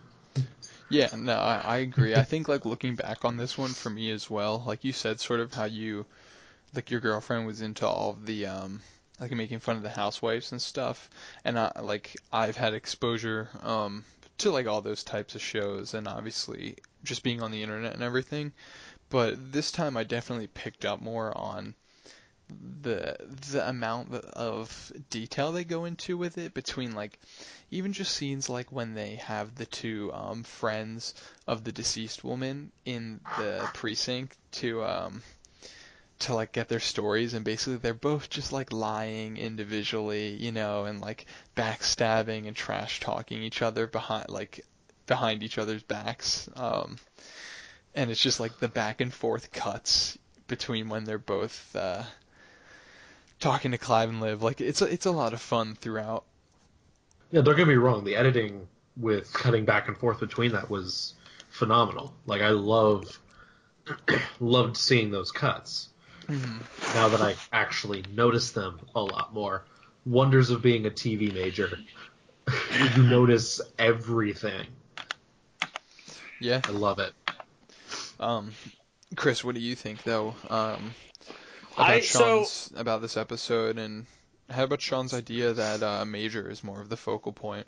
[0.93, 2.17] Yeah, no, I, I agree.
[2.17, 5.21] I think like looking back on this one for me as well, like you said,
[5.21, 6.05] sort of how you,
[6.75, 8.81] like your girlfriend was into all of the um,
[9.21, 11.11] like making fun of the housewives and stuff,
[11.45, 14.05] and I like I've had exposure um
[14.39, 18.03] to like all those types of shows, and obviously just being on the internet and
[18.03, 18.53] everything,
[19.11, 21.75] but this time I definitely picked up more on
[22.83, 23.17] the
[23.51, 27.19] the amount of detail they go into with it between like
[27.71, 31.15] even just scenes like when they have the two um, friends
[31.47, 35.23] of the deceased woman in the precinct to um,
[36.21, 40.85] to like get their stories and basically they're both just like lying individually, you know,
[40.85, 44.65] and like backstabbing and trash talking each other behind like
[45.07, 46.49] behind each other's backs.
[46.57, 46.99] Um,
[47.95, 52.03] and it's just like the back and forth cuts between when they're both uh,
[53.41, 54.43] talking to Clive and Liv.
[54.43, 56.25] Like it's a, it's a lot of fun throughout.
[57.31, 58.05] Yeah, don't get me wrong.
[58.05, 61.15] The editing with cutting back and forth between that was
[61.49, 62.13] phenomenal.
[62.27, 63.19] Like I love
[64.41, 65.89] loved seeing those cuts.
[66.95, 69.65] Now that I actually notice them a lot more.
[70.07, 71.79] Wonders of being a TV major.
[72.97, 74.67] you notice everything.
[76.41, 76.61] Yeah.
[76.65, 77.13] I love it.
[78.19, 78.53] Um,
[79.17, 80.35] Chris, what do you think though?
[80.49, 80.95] Um,
[81.75, 84.07] about I- so- Shawn's about this episode, and
[84.49, 87.67] how about Shawn's idea that uh, Major is more of the focal point?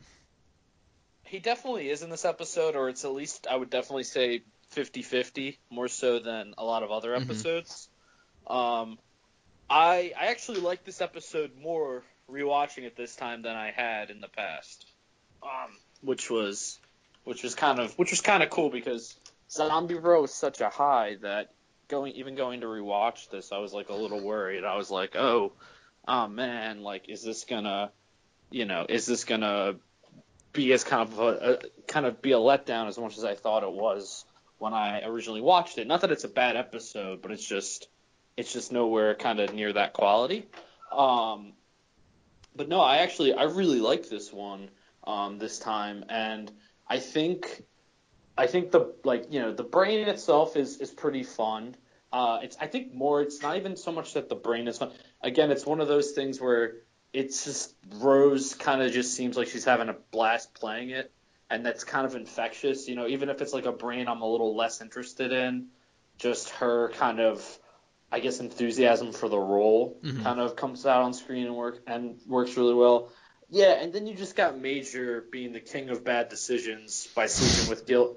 [1.25, 4.43] He definitely is in this episode, or it's at least I would definitely say
[4.75, 7.23] 50-50, more so than a lot of other Mhm.
[7.23, 7.89] episodes.
[8.47, 8.99] Um,
[9.71, 14.21] I I actually like this episode more rewatching it this time than I had in
[14.21, 14.87] the past,
[15.43, 15.71] um,
[16.03, 16.79] which was
[17.25, 19.17] which was kind of which was kind of cool because
[19.51, 21.53] Zombie Bro was such a high that
[21.89, 24.65] going even going to rewatch this, I was like a little worried.
[24.65, 25.53] I was like, oh,
[26.09, 27.91] oh man, like is this gonna,
[28.51, 29.75] you know, is this gonna
[30.53, 33.35] be as kind of a, a kind of be a letdown as much as I
[33.35, 34.25] thought it was
[34.59, 35.87] when I originally watched it.
[35.87, 37.89] Not that it's a bad episode, but it's just
[38.37, 40.47] it's just nowhere kind of near that quality.
[40.91, 41.53] Um,
[42.55, 44.71] but no, I actually I really like this one
[45.05, 46.51] um, this time, and
[46.89, 47.65] I think
[48.37, 51.75] I think the like you know the brain itself is is pretty fun.
[52.13, 54.93] Uh, it's I think more it's not even so much that the brain is fun.
[55.23, 56.75] Again, it's one of those things where
[57.13, 61.11] it's just Rose kind of just seems like she's having a blast playing it,
[61.51, 62.89] and that's kind of infectious.
[62.89, 65.69] You know, even if it's like a brain I'm a little less interested in,
[66.19, 67.59] just her kind of
[68.15, 70.23] I guess enthusiasm for the role Mhm.
[70.23, 73.11] kind of comes out on screen and work and works really well.
[73.49, 77.71] Yeah, and then you just got Major being the king of bad decisions by sleeping
[77.71, 78.17] with Gil,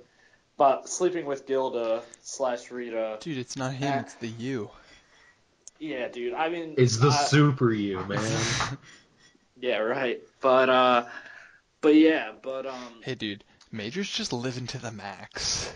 [0.58, 3.18] but sleeping with Gilda slash Rita.
[3.22, 4.70] Dude, it's not him, Uh, it's the you.
[5.80, 6.34] Yeah, dude.
[6.34, 8.22] I mean, It's the I- super you, man.
[9.60, 10.22] yeah, right.
[10.42, 11.06] But uh,
[11.82, 15.72] but yeah, but um, hey, dude, Major's just living to the max.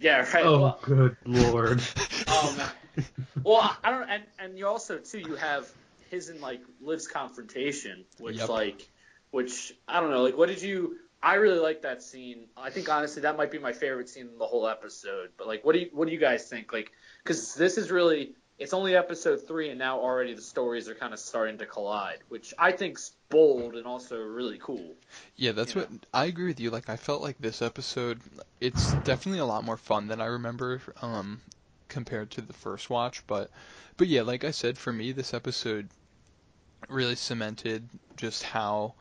[0.00, 0.44] yeah, right.
[0.46, 1.80] oh, Well, good lord.
[2.28, 2.70] oh man.
[3.44, 5.66] Well, I don't, and and you also too, you have
[6.10, 8.48] his and like Liv's confrontation, which Yep.
[8.48, 8.88] like,
[9.30, 10.96] which I don't know, like, what did you?
[11.22, 12.48] I really like that scene.
[12.56, 15.30] I think honestly that might be my favorite scene in the whole episode.
[15.36, 16.72] But like, what do you what do you guys think?
[16.72, 16.90] Like,
[17.22, 21.12] because this is really it's only episode three, and now already the stories are kind
[21.12, 24.94] of starting to collide, which I think's bold and also really cool.
[25.36, 26.70] Yeah, that's You what I agree with you.
[26.70, 28.20] Like, I felt like this episode,
[28.60, 31.40] it's definitely a lot more fun than I remember, um,
[31.92, 33.24] compared to the first watch.
[33.26, 33.50] But,
[33.96, 35.88] but yeah, like I said, for me, this episode
[36.88, 38.94] really cemented just how,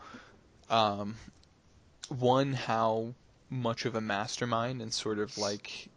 [0.70, 1.16] um,
[2.10, 3.14] one, how
[3.50, 5.90] much of a mastermind and sort of like,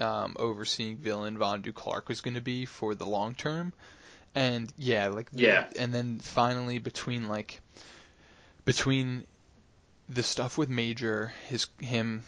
[0.00, 3.72] um, overseeing villain Vaughn Du Clark was going to be for the long term.
[4.34, 5.66] And yeah, like Yeah.
[5.78, 7.60] and then finally between like
[8.64, 9.24] between
[10.08, 12.24] the stuff with Major, his him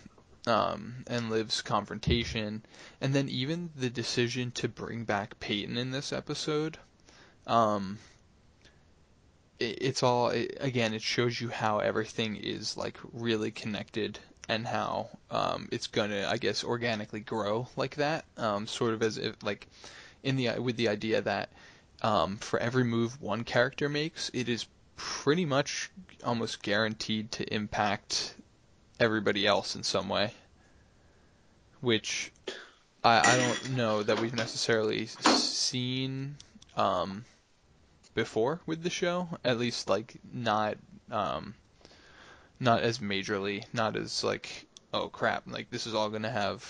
[0.47, 2.65] um, and Liv's confrontation,
[3.01, 6.79] and then even the decision to bring back Peyton in this episode,
[7.47, 7.99] um,
[9.59, 10.95] it, it's all it, again.
[10.95, 14.19] It shows you how everything is like really connected
[14.49, 18.25] and how um, it's gonna, I guess, organically grow like that.
[18.37, 19.67] Um, sort of as if like
[20.23, 21.51] in the with the idea that
[22.03, 24.67] um, for every move one character makes, it is
[24.97, 25.91] pretty much
[26.23, 28.35] almost guaranteed to impact
[29.01, 30.33] everybody else in some way.
[31.81, 32.33] Which
[33.03, 36.37] I, I don't know that we've necessarily seen
[36.77, 37.25] um,
[38.15, 39.29] before with the show.
[39.45, 40.77] At least like not
[41.11, 41.55] um,
[42.59, 46.65] not as majorly, not as like oh crap, like this is all gonna have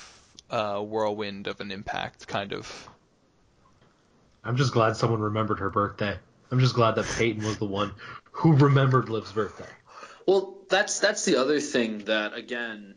[0.50, 2.88] a whirlwind of an impact kind of.
[4.42, 6.16] I'm just glad someone remembered her birthday.
[6.50, 7.92] I'm just glad that Peyton was the one
[8.30, 9.70] who remembered Liv's birthday.
[10.26, 12.96] Well, that's that's the other thing that again,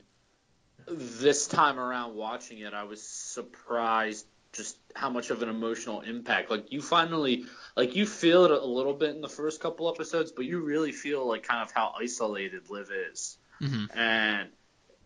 [0.88, 6.50] this time around watching it, I was surprised just how much of an emotional impact.
[6.50, 10.32] Like you finally, like you feel it a little bit in the first couple episodes,
[10.32, 13.98] but you really feel like kind of how isolated Liv is, Mm-hmm.
[13.98, 14.50] and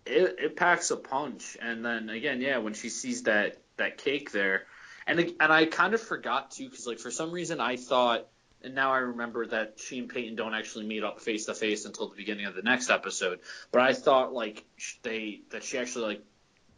[0.06, 1.58] it it packs a punch.
[1.62, 4.68] And then again, yeah, when she sees that that cake there,
[5.08, 8.28] and and I kind of forgot too, because like for some reason I thought.
[8.64, 11.86] And now I remember that she and Peyton don't actually meet up face to face
[11.86, 13.40] until the beginning of the next episode.
[13.72, 14.64] But I thought like
[15.04, 16.24] they that she actually like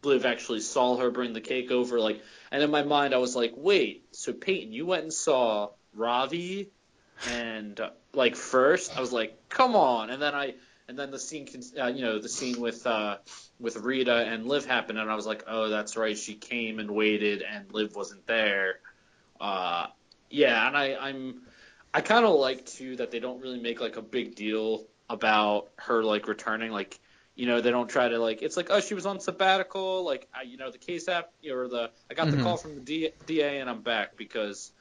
[0.02, 3.34] Liv actually saw her bring the cake over, like, and in my mind I was
[3.34, 6.70] like, wait, so Peyton, you went and saw Ravi,
[7.30, 10.54] and uh, like first I was like, come on, and then I
[10.88, 11.48] and then the scene,
[11.80, 13.18] uh, you know, the scene with uh,
[13.58, 16.90] with Rita and Liv happened, and I was like, oh, that's right, she came and
[16.90, 18.80] waited, and Liv wasn't there.
[19.40, 19.86] Uh,
[20.30, 21.42] yeah, and I, I'm
[21.94, 25.68] I kind of like too that they don't really make like a big deal about
[25.78, 26.98] her like returning, like
[27.36, 30.28] you know they don't try to like it's like oh she was on sabbatical like
[30.34, 32.42] I, you know the case app or the I got the Mhm.
[32.42, 34.72] call from the D, DA and I'm back because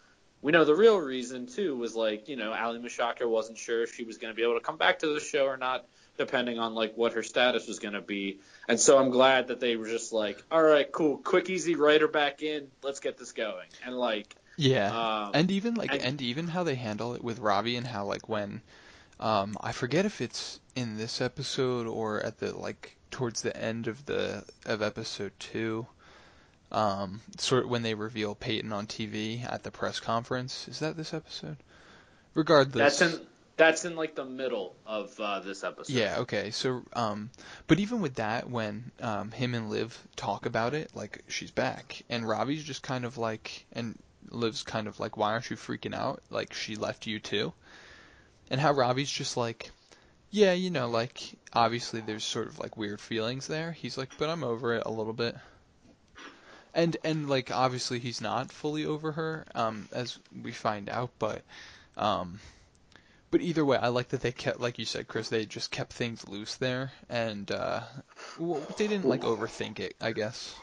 [0.41, 3.95] we know the real reason too was like you know Aly Michalka wasn't sure if
[3.95, 5.85] she was going to be able to come back to the show or not
[6.17, 9.59] depending on like what her status was going to be and so I'm glad that
[9.59, 13.17] they were just like all right cool quick easy write her back in let's get
[13.17, 15.25] this going and like Yeah.
[15.25, 18.05] um, and even like and- and even how they handle it with Ravi and how
[18.05, 18.61] like when
[19.19, 23.87] um I forget if it's in this episode or at the like towards the end
[23.87, 25.85] of the of episode 2
[26.71, 30.67] um sort when they reveal Peyton on TV at the press conference.
[30.67, 31.57] Is that this episode?
[32.33, 32.99] Regardless.
[32.99, 35.93] That's in that's in like the middle of uh, this episode.
[35.93, 36.49] Yeah, okay.
[36.49, 37.29] So, um,
[37.67, 42.01] but even with that, when um, him and Liv talk about it, like she's back,
[42.09, 43.97] and Ravi's just kind of like, and
[44.29, 46.21] Liv's kind of like, why aren't you freaking out?
[46.29, 47.53] Like she left you too,
[48.49, 49.71] and how Ravi's just like,
[50.31, 51.19] yeah, you know, like
[51.53, 53.71] obviously there's sort of like weird feelings there.
[53.71, 55.35] He's like, but I'm over it a little bit.
[56.73, 61.43] And and like obviously he's not fully over her, um, as we find out, but
[61.95, 62.39] um,
[63.33, 65.91] but either way, I like that they kept, like you said, Chris, they just kept
[65.91, 67.81] things loose there, and uh,
[68.77, 70.55] they didn't like overthink it, I guess.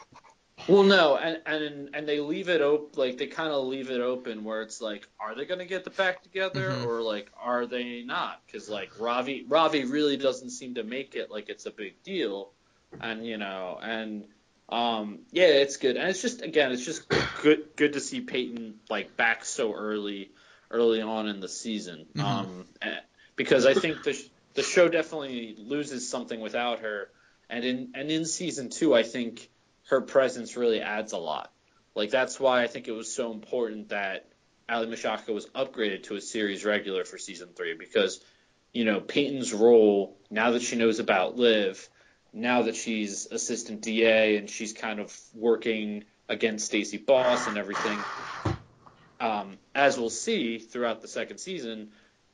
[0.67, 3.99] Well, no, and and and they leave it open, like they kind of leave it
[4.01, 6.85] open where it's like, are they gonna get the back together, Mhm.
[6.85, 8.41] or like, are they not?
[8.45, 12.53] Because like Ravi, Ravi really doesn't seem to make it like it's a big deal,
[12.99, 14.25] and you know, and
[14.69, 17.07] um, yeah, it's good, and it's just again, it's just
[17.41, 20.31] good, good to see Peyton like back so early,
[20.69, 22.23] early on in the season, Mhm.
[22.23, 22.99] um, eh,
[23.35, 27.09] because I think the sh- the show definitely loses something without her,
[27.49, 29.49] and in and in season two, I think
[29.89, 31.51] her presence really adds a lot.
[31.95, 34.27] Like that's why I think it was so important that
[34.69, 38.23] Aly Michalka was upgraded to a series regular for season three because,
[38.73, 41.89] you know, Peyton's role now that she knows about Liv,
[42.31, 47.99] now that she's assistant DA and she's kind of working against Stacey Boss and everything,
[49.19, 51.91] um, as we'll see throughout the second season,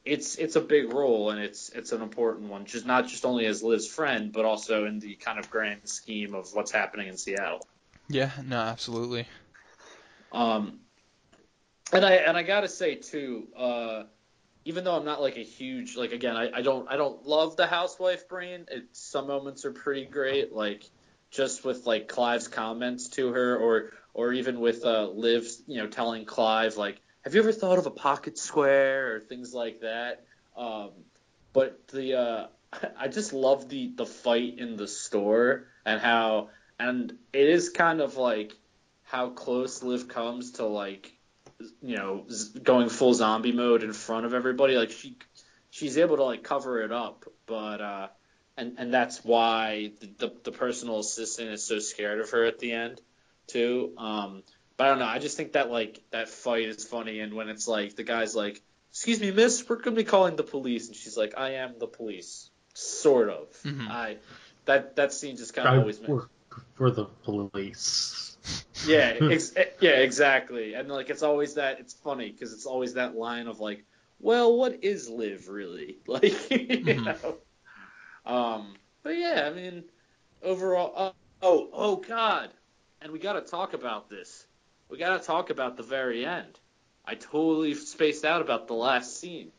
[0.08, 3.45] it's it's a big role and it's it's an important one, just not just only
[3.45, 7.18] as Liv's friend, but also in the kind of grand scheme of what's happening in
[7.18, 7.68] Seattle.
[8.10, 9.28] Yeah, no, absolutely.
[10.32, 10.80] Um,
[11.91, 14.03] and I and I gotta say too, uh,
[14.66, 17.55] even though I'm not like a huge like again, I, I don't I don't love
[17.58, 18.66] the housewife brain.
[18.72, 20.89] It, some moments are pretty great, like
[21.32, 25.88] just with like Clive's comments to her, or or even with uh, Liv, you know,
[25.88, 30.24] telling Clive like, "Have you ever thought of a pocket square?" or things like that.
[30.56, 30.92] Um,
[31.52, 32.48] but the uh,
[32.98, 38.00] I just love the the fight in the store and how and it is kind
[38.00, 38.54] of like
[39.04, 41.12] how close Liv comes to like
[41.82, 42.26] you know
[42.64, 45.18] going full zombie mode in front of everybody like she
[45.70, 48.08] she's able to like cover it up but uh
[48.56, 52.58] and and that's why the the, the personal assistant is so scared of her at
[52.60, 53.02] the end
[53.48, 54.44] too um
[54.78, 57.50] but I don't know I just think that like that fight is funny and when
[57.50, 58.62] it's like the guy's like
[58.92, 61.88] excuse me miss we're gonna be calling the police and she's like I am the
[61.88, 63.90] police sort of Mhm.
[63.90, 64.18] I
[64.66, 66.30] that that scene just kind of always makes work
[66.76, 68.38] for the police.
[68.88, 70.74] Yeah, ex- yeah, exactly.
[70.76, 71.80] And like it's always that.
[71.80, 73.86] It's funny because it's always that line of like,
[74.20, 75.98] well, what is Liv really?
[76.08, 77.06] Like, you Mhm.
[77.06, 77.38] know.
[78.26, 79.84] Um, but yeah, I mean,
[80.44, 81.12] overall, uh,
[81.42, 82.50] oh, oh God,
[83.02, 84.47] and we got to talk about this.
[84.90, 86.60] We got to talk about the very end.
[87.06, 89.52] I totally spaced out about the last scene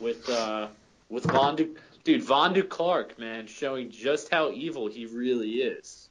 [0.00, 0.68] with uh
[1.08, 6.08] with Vaughn du- dude Vaughn du Clark, man, showing just how evil he really is.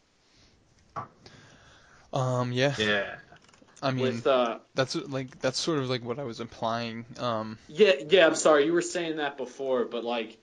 [2.14, 2.76] Um, yeah.
[2.78, 3.16] Yeah.
[3.84, 7.06] I mean, with uh, that's like that's sort of like what I was implying.
[7.18, 8.28] Um, Yeah, yeah.
[8.28, 10.38] I'm sorry, you were saying that before, but like,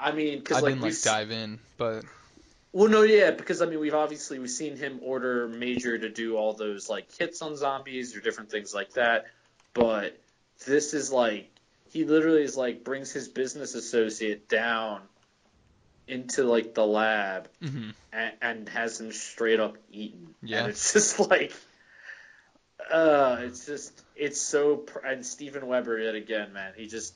[0.00, 2.04] I mean, I because like, didn't like dive in, but
[2.74, 6.36] well, no, yeah, because I mean, we've obviously we've seen him order Major to do
[6.36, 9.26] all those like hits on zombies or different things like that,
[9.72, 10.18] but
[10.66, 11.50] this is like
[11.90, 15.00] he literally is like brings his business associate down
[16.08, 17.94] into like the lab mhm.
[18.12, 20.34] and, and has him straight up eaten.
[20.42, 20.60] Yeah.
[20.60, 21.52] And it's just like,
[22.90, 27.14] uh, it's just, it's so, pr- and Steven Weber yet again, man, he just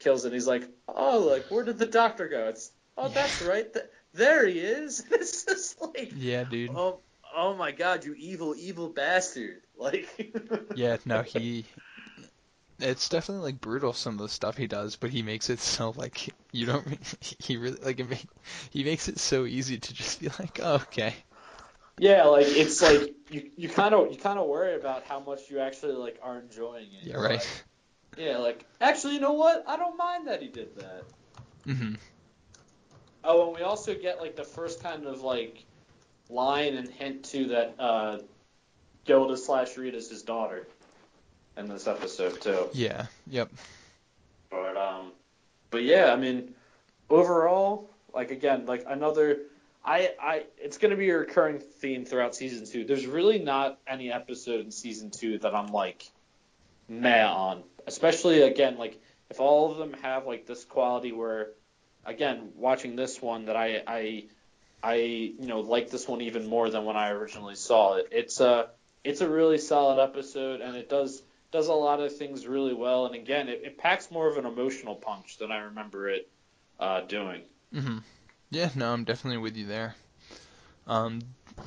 [0.00, 0.32] kills it.
[0.32, 2.48] He's like, oh, like, where did the doctor go?
[2.48, 3.14] It's, oh, Yeah.
[3.14, 3.76] that's right.
[4.18, 5.02] There he is.
[5.10, 6.70] This is like, yeah, dude.
[6.74, 7.00] oh,
[7.34, 9.62] oh my god, you evil, evil bastard.
[9.78, 10.08] Like,
[10.74, 11.64] Yeah, no, he.
[12.80, 15.94] It's definitely like brutal some of the stuff he does, but he makes it so
[15.96, 16.86] like you don't.
[17.38, 18.26] He really like it make,
[18.70, 21.14] he makes it so easy to just be like, oh, okay,
[21.98, 25.50] yeah, like, it's like, you, you kind of, you kind of worry about how much
[25.50, 27.08] you actually, like, are enjoying it.
[27.08, 27.32] yeah, right.
[27.32, 27.46] like-
[28.16, 29.64] yeah, like, actually, you know what?
[29.68, 31.04] I don't mind that he did that.
[31.64, 31.94] hmm
[33.28, 35.62] Oh, and we also get like the first kind of like
[36.30, 38.18] line and hint to that uh,
[39.04, 40.66] Gilda slash Rita's his daughter
[41.58, 42.68] in this episode too.
[42.72, 43.50] Yeah, yep.
[44.50, 45.12] But um,
[45.70, 46.54] but yeah, I mean,
[47.10, 49.40] overall, like again, like another.
[49.84, 52.84] I, I, it's going to be a recurring theme throughout season two.
[52.84, 56.10] There's really not any episode in season two that I'm like
[56.88, 57.62] meh on.
[57.86, 59.00] Especially again, like
[59.30, 61.50] if all of them have like this quality where,
[62.04, 64.24] again, watching this one that I, I,
[64.82, 68.08] I, you know, like this one even more than when I originally saw it.
[68.12, 68.70] It's a,
[69.04, 73.06] it's a really solid episode, and it does does a lot of things really well.
[73.06, 76.28] And again, it, it packs more of an emotional punch than I remember it
[76.78, 77.42] uh, doing.
[77.72, 77.98] hmm
[78.50, 79.94] Yeah, no, I'm definitely with you there.
[80.86, 81.20] Um,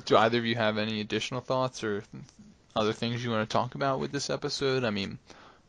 [0.06, 2.04] do either of you have any additional thoughts or
[2.76, 4.84] other things you want to talk about with this episode?
[4.84, 5.20] I mean,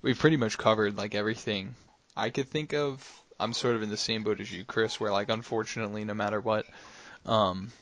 [0.02, 1.74] we've pretty much covered like everything
[2.16, 3.21] I could think of.
[3.42, 6.40] I'm sort of in the same boat as you, Chris, where like unfortunately, no matter
[6.40, 6.64] what,
[7.26, 7.72] um,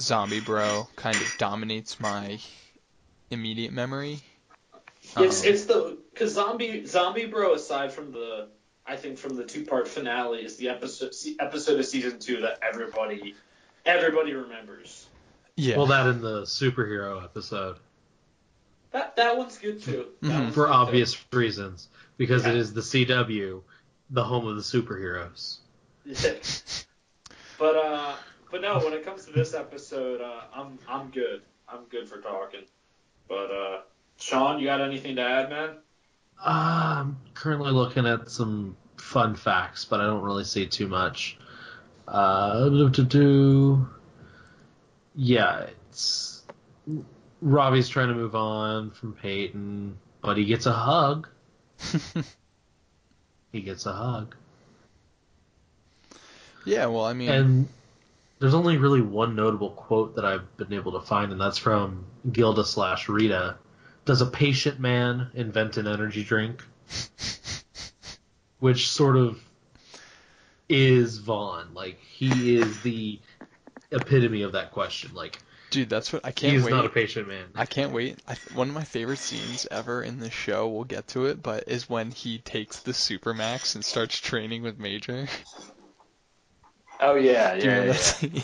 [0.00, 2.40] Zombie Bro kind of dominates my
[3.30, 4.20] immediate memory.
[5.16, 8.48] It's Um, it's the because zombie zombie bro aside from the
[8.86, 12.58] I think from the two part finale is the episode episode of season two that
[12.62, 13.36] everybody
[13.84, 15.06] everybody remembers.
[15.56, 17.76] yeah, Well, that in the superhero episode
[18.92, 20.06] That that one's good too.
[20.22, 20.42] That Mhm.
[20.44, 20.72] one's for good, too.
[20.74, 22.60] obvious reasons because it Yeah.
[22.60, 23.62] is the CW,
[24.10, 25.58] the home of the superheroes.
[26.04, 26.34] Yeah.
[27.58, 28.16] But uh,
[28.50, 31.42] but no, when it comes to this episode, uh, I'm I'm good.
[31.68, 32.64] I'm good for talking.
[33.28, 33.80] But uh,
[34.18, 35.70] Shawn, you got anything to add, man?
[36.44, 41.38] Uh, I'm currently looking at some fun facts, but I don't really see too much.
[42.08, 43.88] Uh, do, do, do.
[45.14, 46.42] yeah, it's
[47.40, 51.28] Ravi's trying to move on from Peyton, but he gets a hug.
[53.52, 54.34] He gets a hug,
[56.64, 56.86] yeah.
[56.86, 57.68] Well, I mean, and
[58.38, 62.04] there's only really one notable quote that I've been able to find, and that's from
[62.30, 63.56] Gilda slash Rita.
[64.04, 66.64] Does a patient man invent an energy drink?
[68.60, 69.40] Which sort of
[70.68, 71.68] is Vaughn.
[71.74, 73.20] Like he is the
[73.90, 75.12] epitome of that question.
[75.14, 75.38] Like
[75.72, 76.56] dude, that's what I can't wait.
[76.58, 76.70] he's wait.
[76.70, 77.46] not a patient man.
[77.54, 78.18] I can't wait.
[78.28, 81.64] I, one of my favorite scenes ever in the show, we'll get to it, but
[81.66, 85.26] is when he takes the Supermax and starts training with Major.
[87.00, 88.42] Oh yeah, Do you remember that scene?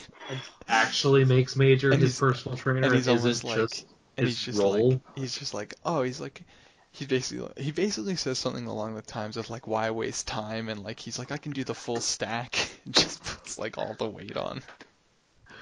[0.66, 2.86] Actually makes Major And his personal trainer.
[2.86, 4.90] and he's isn't like, just and his he's just role.
[4.90, 6.42] like, he's just like, oh, he's like,
[6.90, 10.68] he basically, he basically says something along the times of like, why waste time?
[10.68, 12.58] And like, he's like, I can do the full stack.
[12.84, 14.62] and just puts like all the weight on.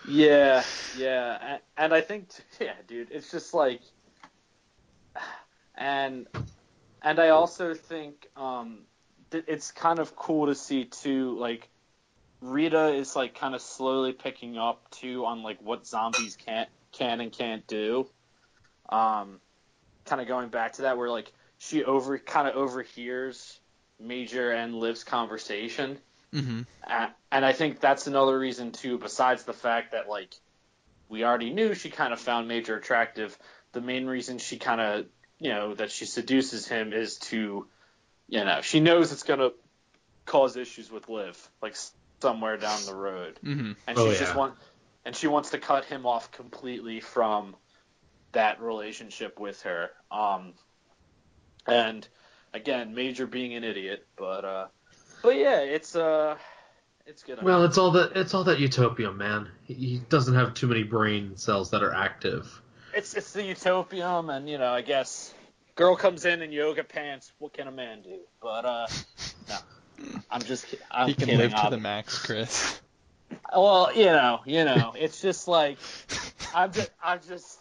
[0.09, 0.63] Yeah,
[0.99, 2.29] yeah, and, I think
[2.61, 3.81] yeah, dude, it's just like,
[5.75, 6.27] and
[7.03, 8.81] and I also think um,
[9.33, 11.69] it's kind of cool to see too, like
[12.41, 17.21] Rita is like kind of slowly picking up too on like what zombies can can
[17.21, 18.07] and can't do.
[18.89, 19.41] Um,
[20.05, 23.61] kind of going back to that where like she over kind of overhears
[23.99, 25.99] Major and Liv's conversation.
[26.37, 30.34] Hmm A- and I think that's another reason too, besides the fact that like
[31.09, 33.37] we already knew she kind of found Major attractive.
[33.72, 35.07] The main reason she kind of,
[35.39, 37.66] you know, that she seduces him is to,
[38.28, 39.51] you know, she knows it's gonna
[40.26, 41.76] cause issues with Liv, like
[42.22, 44.37] somewhere down the road, hmm and Oh, she just yeah.
[44.37, 44.55] want,
[45.05, 47.55] and she wants to cut him off completely from
[48.32, 49.91] that relationship with her.
[50.11, 50.55] Um,
[51.66, 52.07] and
[52.53, 54.66] again, Major being an idiot, but uh,
[55.23, 56.37] but yeah, it's uh,
[57.07, 57.43] it's good.
[57.43, 59.49] Well, it's all that it's all that utopium, man.
[59.64, 62.62] He, he doesn't have too many brain cells that are active.
[62.95, 65.33] it's it's the utopium, and you know, I guess
[65.75, 67.33] girl comes in in yoga pants.
[67.39, 68.19] What can a man do?
[68.43, 68.87] But uh,
[69.49, 69.57] no,
[70.31, 71.41] I'm just I'm he can kidding.
[71.41, 72.81] live to ob- the max, Chris.
[73.55, 75.79] Well, you know, you know, it's just like
[76.55, 77.59] I'm just I'm just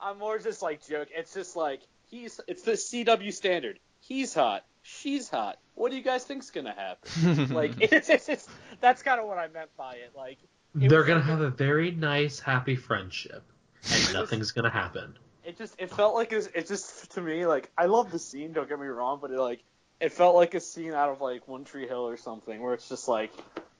[0.00, 1.08] I'm more just like joke.
[1.16, 1.80] It's just like
[2.10, 3.78] he's it's the CW standard.
[4.00, 4.64] He's hot.
[4.82, 5.58] She's hot.
[5.76, 7.48] What do you guys think's gonna happen?
[7.54, 8.48] Like it's, it's, it's
[8.80, 10.12] that's kind of what I meant by it.
[10.16, 10.38] Like
[10.80, 13.44] It They're gonna like have a very nice, happy friendship,
[13.92, 15.16] and nothing's gonna happen.
[15.44, 18.52] it just it felt like it, it just to me like I love the scene.
[18.52, 19.62] Don't get me wrong, but it like
[20.00, 22.88] it felt like a scene out of like One Tree Hill or something, where it's
[22.88, 23.32] just like,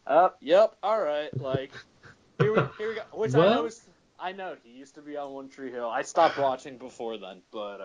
[0.06, 1.72] up, yep, all right, like
[2.38, 3.02] here we here we go.
[3.12, 3.82] Which I Well- know is
[4.18, 5.88] I know he used to be on One Tree Hill.
[5.88, 7.80] I stopped watching before then, but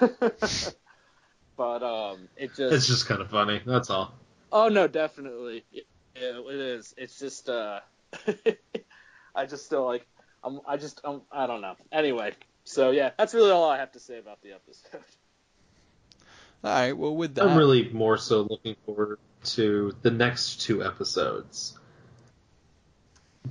[0.00, 0.10] uh,
[1.60, 3.60] but um, it just It's just kind of funny.
[3.66, 4.14] That's all.
[4.50, 5.62] Oh no, definitely.
[5.70, 5.82] Yeah,
[6.16, 6.94] it is.
[6.96, 7.80] It's just uh
[9.34, 10.06] I just still like
[10.42, 11.74] I'm I just um, I don't know.
[11.92, 12.32] Anyway,
[12.64, 15.02] so yeah, that's really all I have to say about the episode.
[16.64, 16.92] All right.
[16.92, 21.78] Well, with that, I'm really more so looking forward to the next two episodes.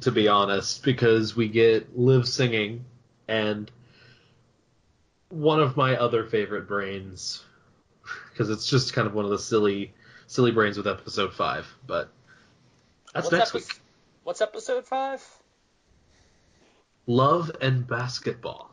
[0.01, 2.86] To be honest, because we get Liv singing
[3.28, 3.72] and
[5.30, 7.43] one of my other favorite brains,
[8.40, 9.94] because it's just kind of one of the silly,
[10.28, 11.68] silly brains with episode five.
[11.86, 12.10] But
[13.14, 13.82] that's What's next epi- week.
[14.24, 15.22] What's episode 5?
[17.06, 18.72] Love and basketball.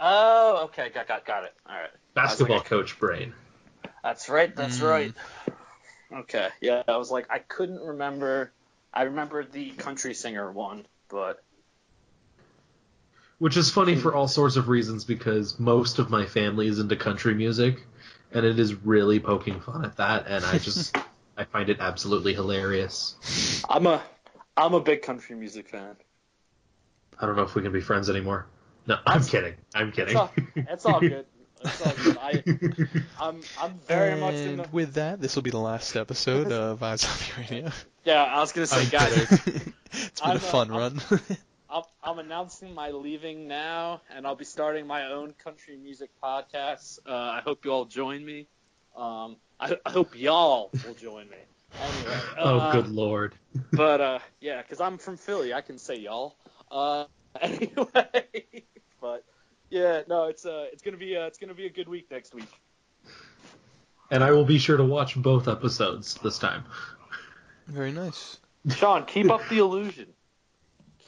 [0.00, 1.52] Oh, okay, got got got it.
[1.68, 1.90] All right.
[2.14, 3.34] Basketball like- coach brain.
[4.02, 4.54] That's right.
[4.56, 4.88] That's Mm.
[4.88, 5.14] right.
[6.20, 6.48] Okay.
[6.62, 8.52] Yeah, I was like I couldn't remember
[8.94, 11.44] I remember the country singer one, but
[13.38, 16.96] Which is funny for all sorts of reasons because most of my family is into
[16.96, 17.84] country music,
[18.32, 20.96] and it is really poking fun at that, and I just
[21.36, 23.62] I find it absolutely hilarious.
[23.68, 24.02] I'm a
[24.56, 25.96] I'm a big country music fan.
[27.20, 28.46] I don't know if we can be friends anymore.
[28.86, 29.54] No, I'm That's- kidding.
[29.74, 30.16] I'm kidding.
[30.16, 31.26] It's all, it's all good.
[31.60, 32.18] It's all good.
[32.20, 32.42] I
[33.20, 36.52] I'm I'm very much in and the with that, this will be the last episode
[36.52, 37.70] of iZombie Radio.
[38.04, 39.16] Yeah, I was gonna say, I'm guys,
[39.46, 39.72] it's been
[40.22, 41.20] I'm, a fun I'm- run.
[41.70, 46.98] I'm, I'm announcing my leaving now, and I'll be starting my own country music podcast.
[47.06, 48.46] Uh, I hope you all join me.
[48.96, 51.36] Um, I, I hope y'all will join me.
[51.80, 53.34] Anyway, oh, uh, good lord.
[53.72, 56.36] But uh, yeah, because I'm from Philly, I can say y'all.
[56.70, 57.04] Uh,
[57.40, 58.64] anyway,
[59.00, 59.24] but
[59.68, 62.34] yeah, no, it's uh, it's gonna be uh, it's gonna be a good week next
[62.34, 62.50] week.
[64.10, 66.64] And I will be sure to watch both episodes this time.
[67.66, 68.38] Very nice.
[68.74, 70.06] Shawn, keep up the illusion.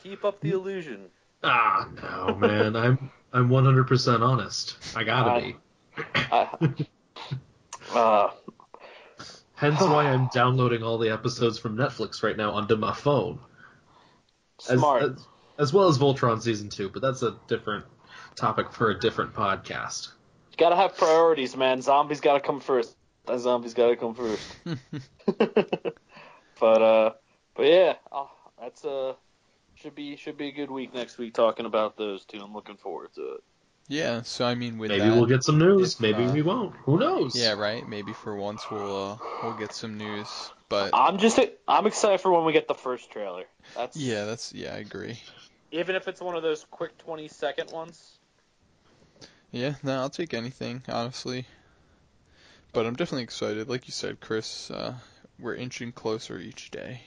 [0.03, 1.07] Keep up the illusion.
[1.43, 2.77] Ah, no, man.
[2.77, 4.77] I'm I'm 100% honest.
[4.97, 5.57] I gotta I- be.
[6.31, 6.47] Uh,
[7.95, 8.31] uh,
[9.55, 13.39] Hence why I'm downloading all the episodes from Netflix right now onto my phone.
[14.71, 15.03] As, smart.
[15.03, 15.27] As,
[15.59, 17.85] as well as Voltron season two, but that's a different
[18.37, 20.09] topic for a different podcast.
[20.53, 21.83] You gotta have priorities, man.
[21.83, 22.97] Zombies gotta come first.
[23.27, 24.43] That zombies gotta come first.
[26.59, 27.13] but uh,
[27.55, 29.13] but yeah, oh, that's uh,
[29.81, 32.39] should be should be a good week next week talking about those two.
[32.39, 33.41] I'm looking forward to it.
[33.89, 34.23] Yeah.
[34.23, 35.95] So I mean, with Maybe that, we'll get some news.
[35.95, 36.75] if, Maybe uh, we won't.
[36.85, 37.35] Who knows?
[37.35, 37.87] yeah, right.
[37.89, 40.53] Maybe for once we'll uh, we'll get some news.
[40.69, 43.45] But I'm just I'm excited for when we get the first trailer.
[43.75, 45.19] That's yeah, that's yeah, I agree.
[45.73, 48.19] Even if it's one of those quick 20 second ones.
[49.53, 51.47] Yeah, no, I'll take anything, honestly.
[52.73, 53.69] But I'm definitely excited.
[53.69, 54.95] Like you said, Chris, uh,
[55.41, 57.01] we're inching closer each day.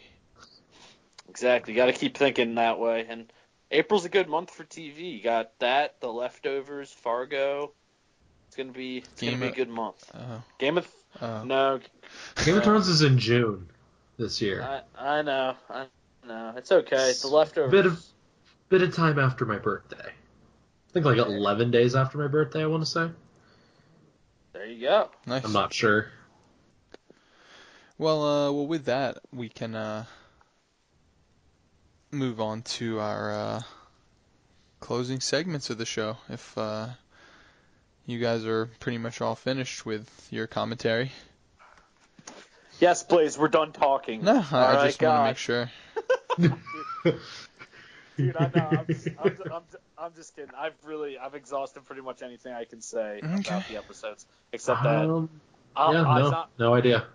[1.30, 1.74] Exactly.
[1.74, 3.06] You got to keep thinking that way.
[3.08, 3.32] And
[3.72, 5.18] April's a good month for TV.
[5.18, 7.72] You got that, The Leftovers, Fargo.
[8.48, 10.12] It's gonna be it's Game gonna be a good month.
[10.14, 10.88] Uh, Game of
[11.20, 11.80] uh, no,
[12.46, 13.68] Game of Thrones is in June
[14.18, 14.62] this year.
[14.62, 15.88] I I know I
[16.28, 17.10] know it's okay.
[17.10, 17.72] It's The Leftovers.
[17.72, 18.04] Bit of-
[18.70, 19.98] Bit of time after my birthday.
[20.08, 23.10] I think like 11 days after my birthday, I want to say.
[24.54, 25.10] There you go.
[25.28, 25.44] nice.
[25.44, 26.08] I'm not sure.
[27.98, 30.06] Well, uh, well, with that, we can uh,
[32.14, 33.62] move on to our uh,
[34.80, 36.18] closing segments of the show.
[36.30, 36.88] If uh,
[38.06, 41.12] you guys are pretty much all finished with your commentary.
[42.80, 43.38] Yes, please.
[43.38, 44.24] We're done talking.
[44.24, 45.72] No, I, All I right, just want to make sure.
[48.18, 48.68] Dude, I know.
[48.80, 49.62] I'm just, I'm, I'm,
[49.98, 50.52] I'm just kidding.
[50.58, 53.40] I've really, I've exhausted pretty much anything I can say Okay.
[53.56, 55.30] about the episodes, except that Um,
[55.76, 57.06] um, yeah, uh, no, Zo- no idea.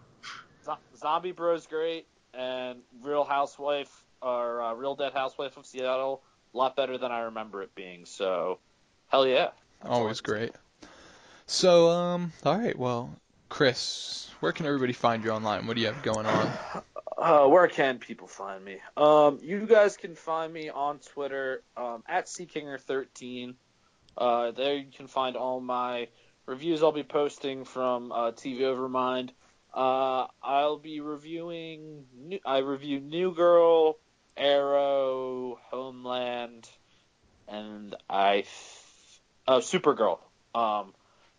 [0.64, 6.22] Zo- Zombie Bro's great, and Real Housewife or uh, Real Dead Housewife of Seattle,
[6.54, 8.04] a lot better than I remember it being.
[8.04, 8.58] So,
[9.08, 9.50] hell yeah.
[9.80, 10.38] That's Always I can say.
[10.38, 10.52] great.
[11.46, 12.78] So, um, all right.
[12.78, 13.10] Well,
[13.48, 15.66] Chris, where can everybody find you online?
[15.66, 16.52] What do you have going on?
[17.18, 18.76] Uh, where can people find me?
[18.96, 23.54] Um, you guys can find me on Twitter um, at ckinger13.
[24.16, 26.06] Uh, there you can find all my
[26.46, 29.30] reviews I'll be posting from uh, TV Overmind.
[29.74, 32.04] Uh, I'll be reviewing.
[32.16, 33.98] New, I review New Girl,
[34.38, 36.68] Arrow, Homeland,
[37.48, 38.44] and I.
[39.46, 40.18] Oh, Supergirl.
[40.54, 40.94] Um,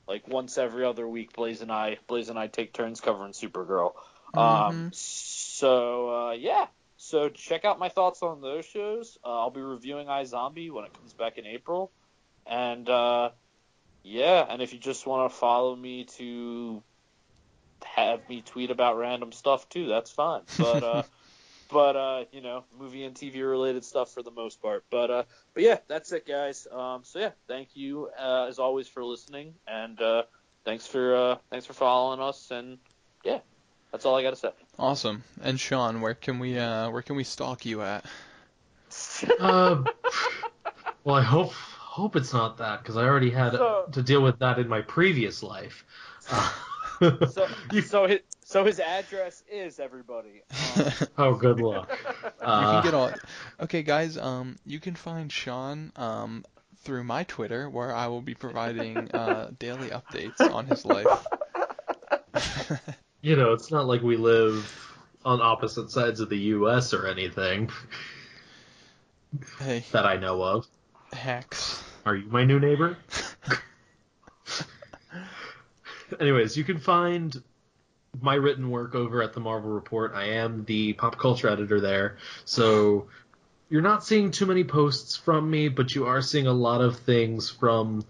[0.08, 3.94] like once every other week, Blaise and I, Blaise and I take turns covering Supergirl.
[4.36, 9.18] Um, so uh, yeah, so check out my thoughts on those shows.
[9.24, 11.92] Uh, I'll be reviewing iZombie when it comes back in April,
[12.46, 13.30] and uh,
[14.04, 16.84] yeah, and if you just want to follow me to
[17.84, 20.42] have me tweet about random stuff too, that's fine.
[20.58, 21.04] But uh,
[21.72, 24.84] but uh, you know, movie and TV related stuff for the most part.
[24.90, 26.68] But uh, but yeah, that's it, guys.
[26.72, 30.24] Um, so yeah, thank you uh, as always for listening, and uh,
[30.66, 32.78] thanks for uh, thanks for following us, and
[33.24, 33.40] yeah,
[33.92, 34.52] that's all I got to say.
[34.78, 35.24] Awesome.
[35.42, 38.06] And Shawn, where can we uh, where can we stalk you at?
[39.40, 39.84] Uh,
[41.04, 44.40] well, I hope hope it's not that because I already had So- to deal with
[44.40, 45.86] that in my previous life.
[46.32, 46.52] Uh,
[47.32, 47.48] So,
[47.86, 50.42] so his so his address is everybody.
[50.78, 51.92] Um, oh, good luck.
[52.24, 53.14] you Uh, can get all.
[53.60, 54.18] Okay, guys.
[54.18, 56.44] Um, you can find Shawn um
[56.78, 61.28] through my Twitter, where I will be providing uh daily updates on his life.
[63.22, 64.66] you know, it's not like we live
[65.24, 66.92] on opposite sides of the U.S.
[66.94, 67.70] or anything
[69.60, 70.66] hey, that I know of.
[71.14, 71.84] hacks.
[72.06, 72.98] Are you my new neighbor?
[76.20, 77.44] Anyways, you can find
[78.22, 80.14] my written work over at the Marvel Report.
[80.16, 82.18] I am the pop culture editor there.
[82.46, 83.08] So
[83.70, 87.00] you're not seeing too many posts from me, but you are seeing a lot of
[87.00, 88.04] things from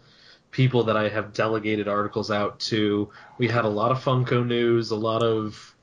[0.51, 3.10] people that I have delegated articles out to.
[3.38, 5.76] We had a lot of Funko news, a lot of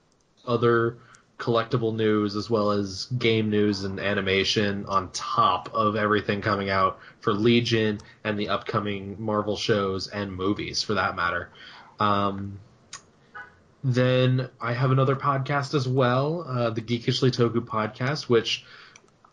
[0.46, 0.98] other
[1.38, 6.98] collectible news, as well as game news and animation on top of everything coming out
[7.20, 11.50] for Legion and the upcoming Marvel shows and movies, for that matter.
[12.00, 12.58] Um,
[13.86, 18.64] then I have another podcast as well, uh, the Geekishly Toku podcast, which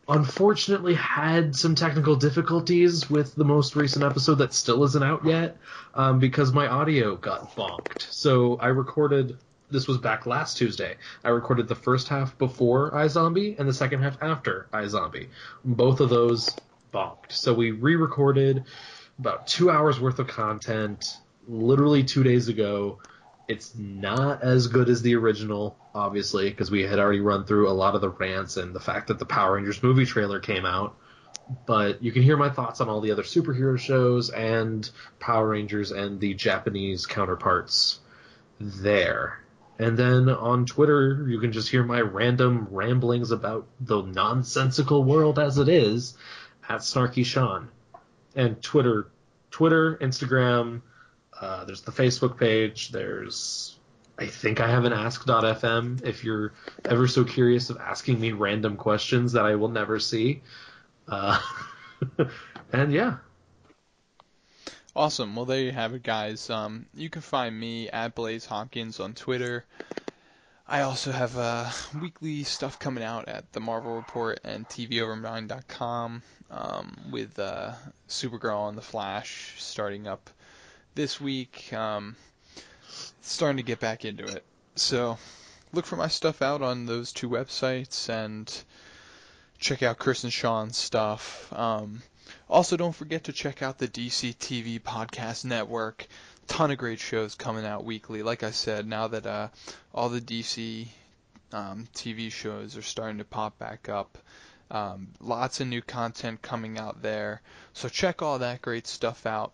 [0.07, 5.57] unfortunately had some technical difficulties with the most recent episode that still isn't out yet
[5.95, 8.01] um, because my audio got bonked.
[8.11, 9.37] So I recorded.
[9.71, 10.97] This was back last Tuesday.
[11.23, 15.29] I recorded the first half before iZombie and the second half after iZombie.
[15.65, 16.55] Both of those
[16.93, 17.31] bonked.
[17.31, 18.65] So we re-recorded
[19.17, 22.99] about two hours worth of content literally two days ago.
[23.47, 27.73] It's not as good as the original, obviously, because we had already run through a
[27.73, 30.95] lot of the rants and the fact that the Power Rangers movie trailer came out.
[31.65, 34.89] But you can hear my thoughts on all the other superhero shows and
[35.19, 37.99] Power Rangers and the Japanese counterparts
[38.59, 39.43] there.
[39.77, 45.37] And then on Twitter, you can just hear my random ramblings about the nonsensical world
[45.37, 46.15] as it is
[46.69, 47.69] at Snarky Shawn.
[48.35, 49.07] And Twitter,
[49.51, 50.81] Twitter, Instagram,
[51.39, 52.89] uh, there's the Facebook page.
[52.89, 53.77] There's,
[54.17, 56.53] I think I have an ask.fm if you're
[56.85, 60.41] ever so curious of asking me random questions that I will never see.
[61.07, 61.39] Uh,
[62.73, 63.17] and yeah,
[64.95, 65.35] Awesome.
[65.35, 66.51] Well, there you have it, guys.
[66.51, 69.65] Um, you can find me at Blaise Hopkins on Twitter.
[70.67, 71.69] I also have uh,
[71.99, 76.21] weekly stuff coming out at the Marvel Report and TVOvermind.com
[76.51, 77.71] um, with uh,
[78.07, 80.29] Supergirl and the Flash starting up
[80.95, 81.71] this week.
[81.73, 82.15] Um,
[83.21, 84.43] starting to get back into it.
[84.75, 85.17] So
[85.71, 88.63] look for my stuff out on those two websites and
[89.59, 91.51] check out Chris and Shawn's stuff.
[91.53, 92.03] Um,
[92.49, 96.07] also, don't forget to check out the DC TV Podcast Network.
[96.47, 98.21] Ton of great shows coming out weekly.
[98.21, 99.47] Like I said, now that uh,
[99.93, 100.87] all the DC
[101.53, 104.17] um, TV shows are starting to pop back up,
[104.69, 107.41] um, lots of new content coming out there.
[107.73, 109.53] So check all that great stuff out.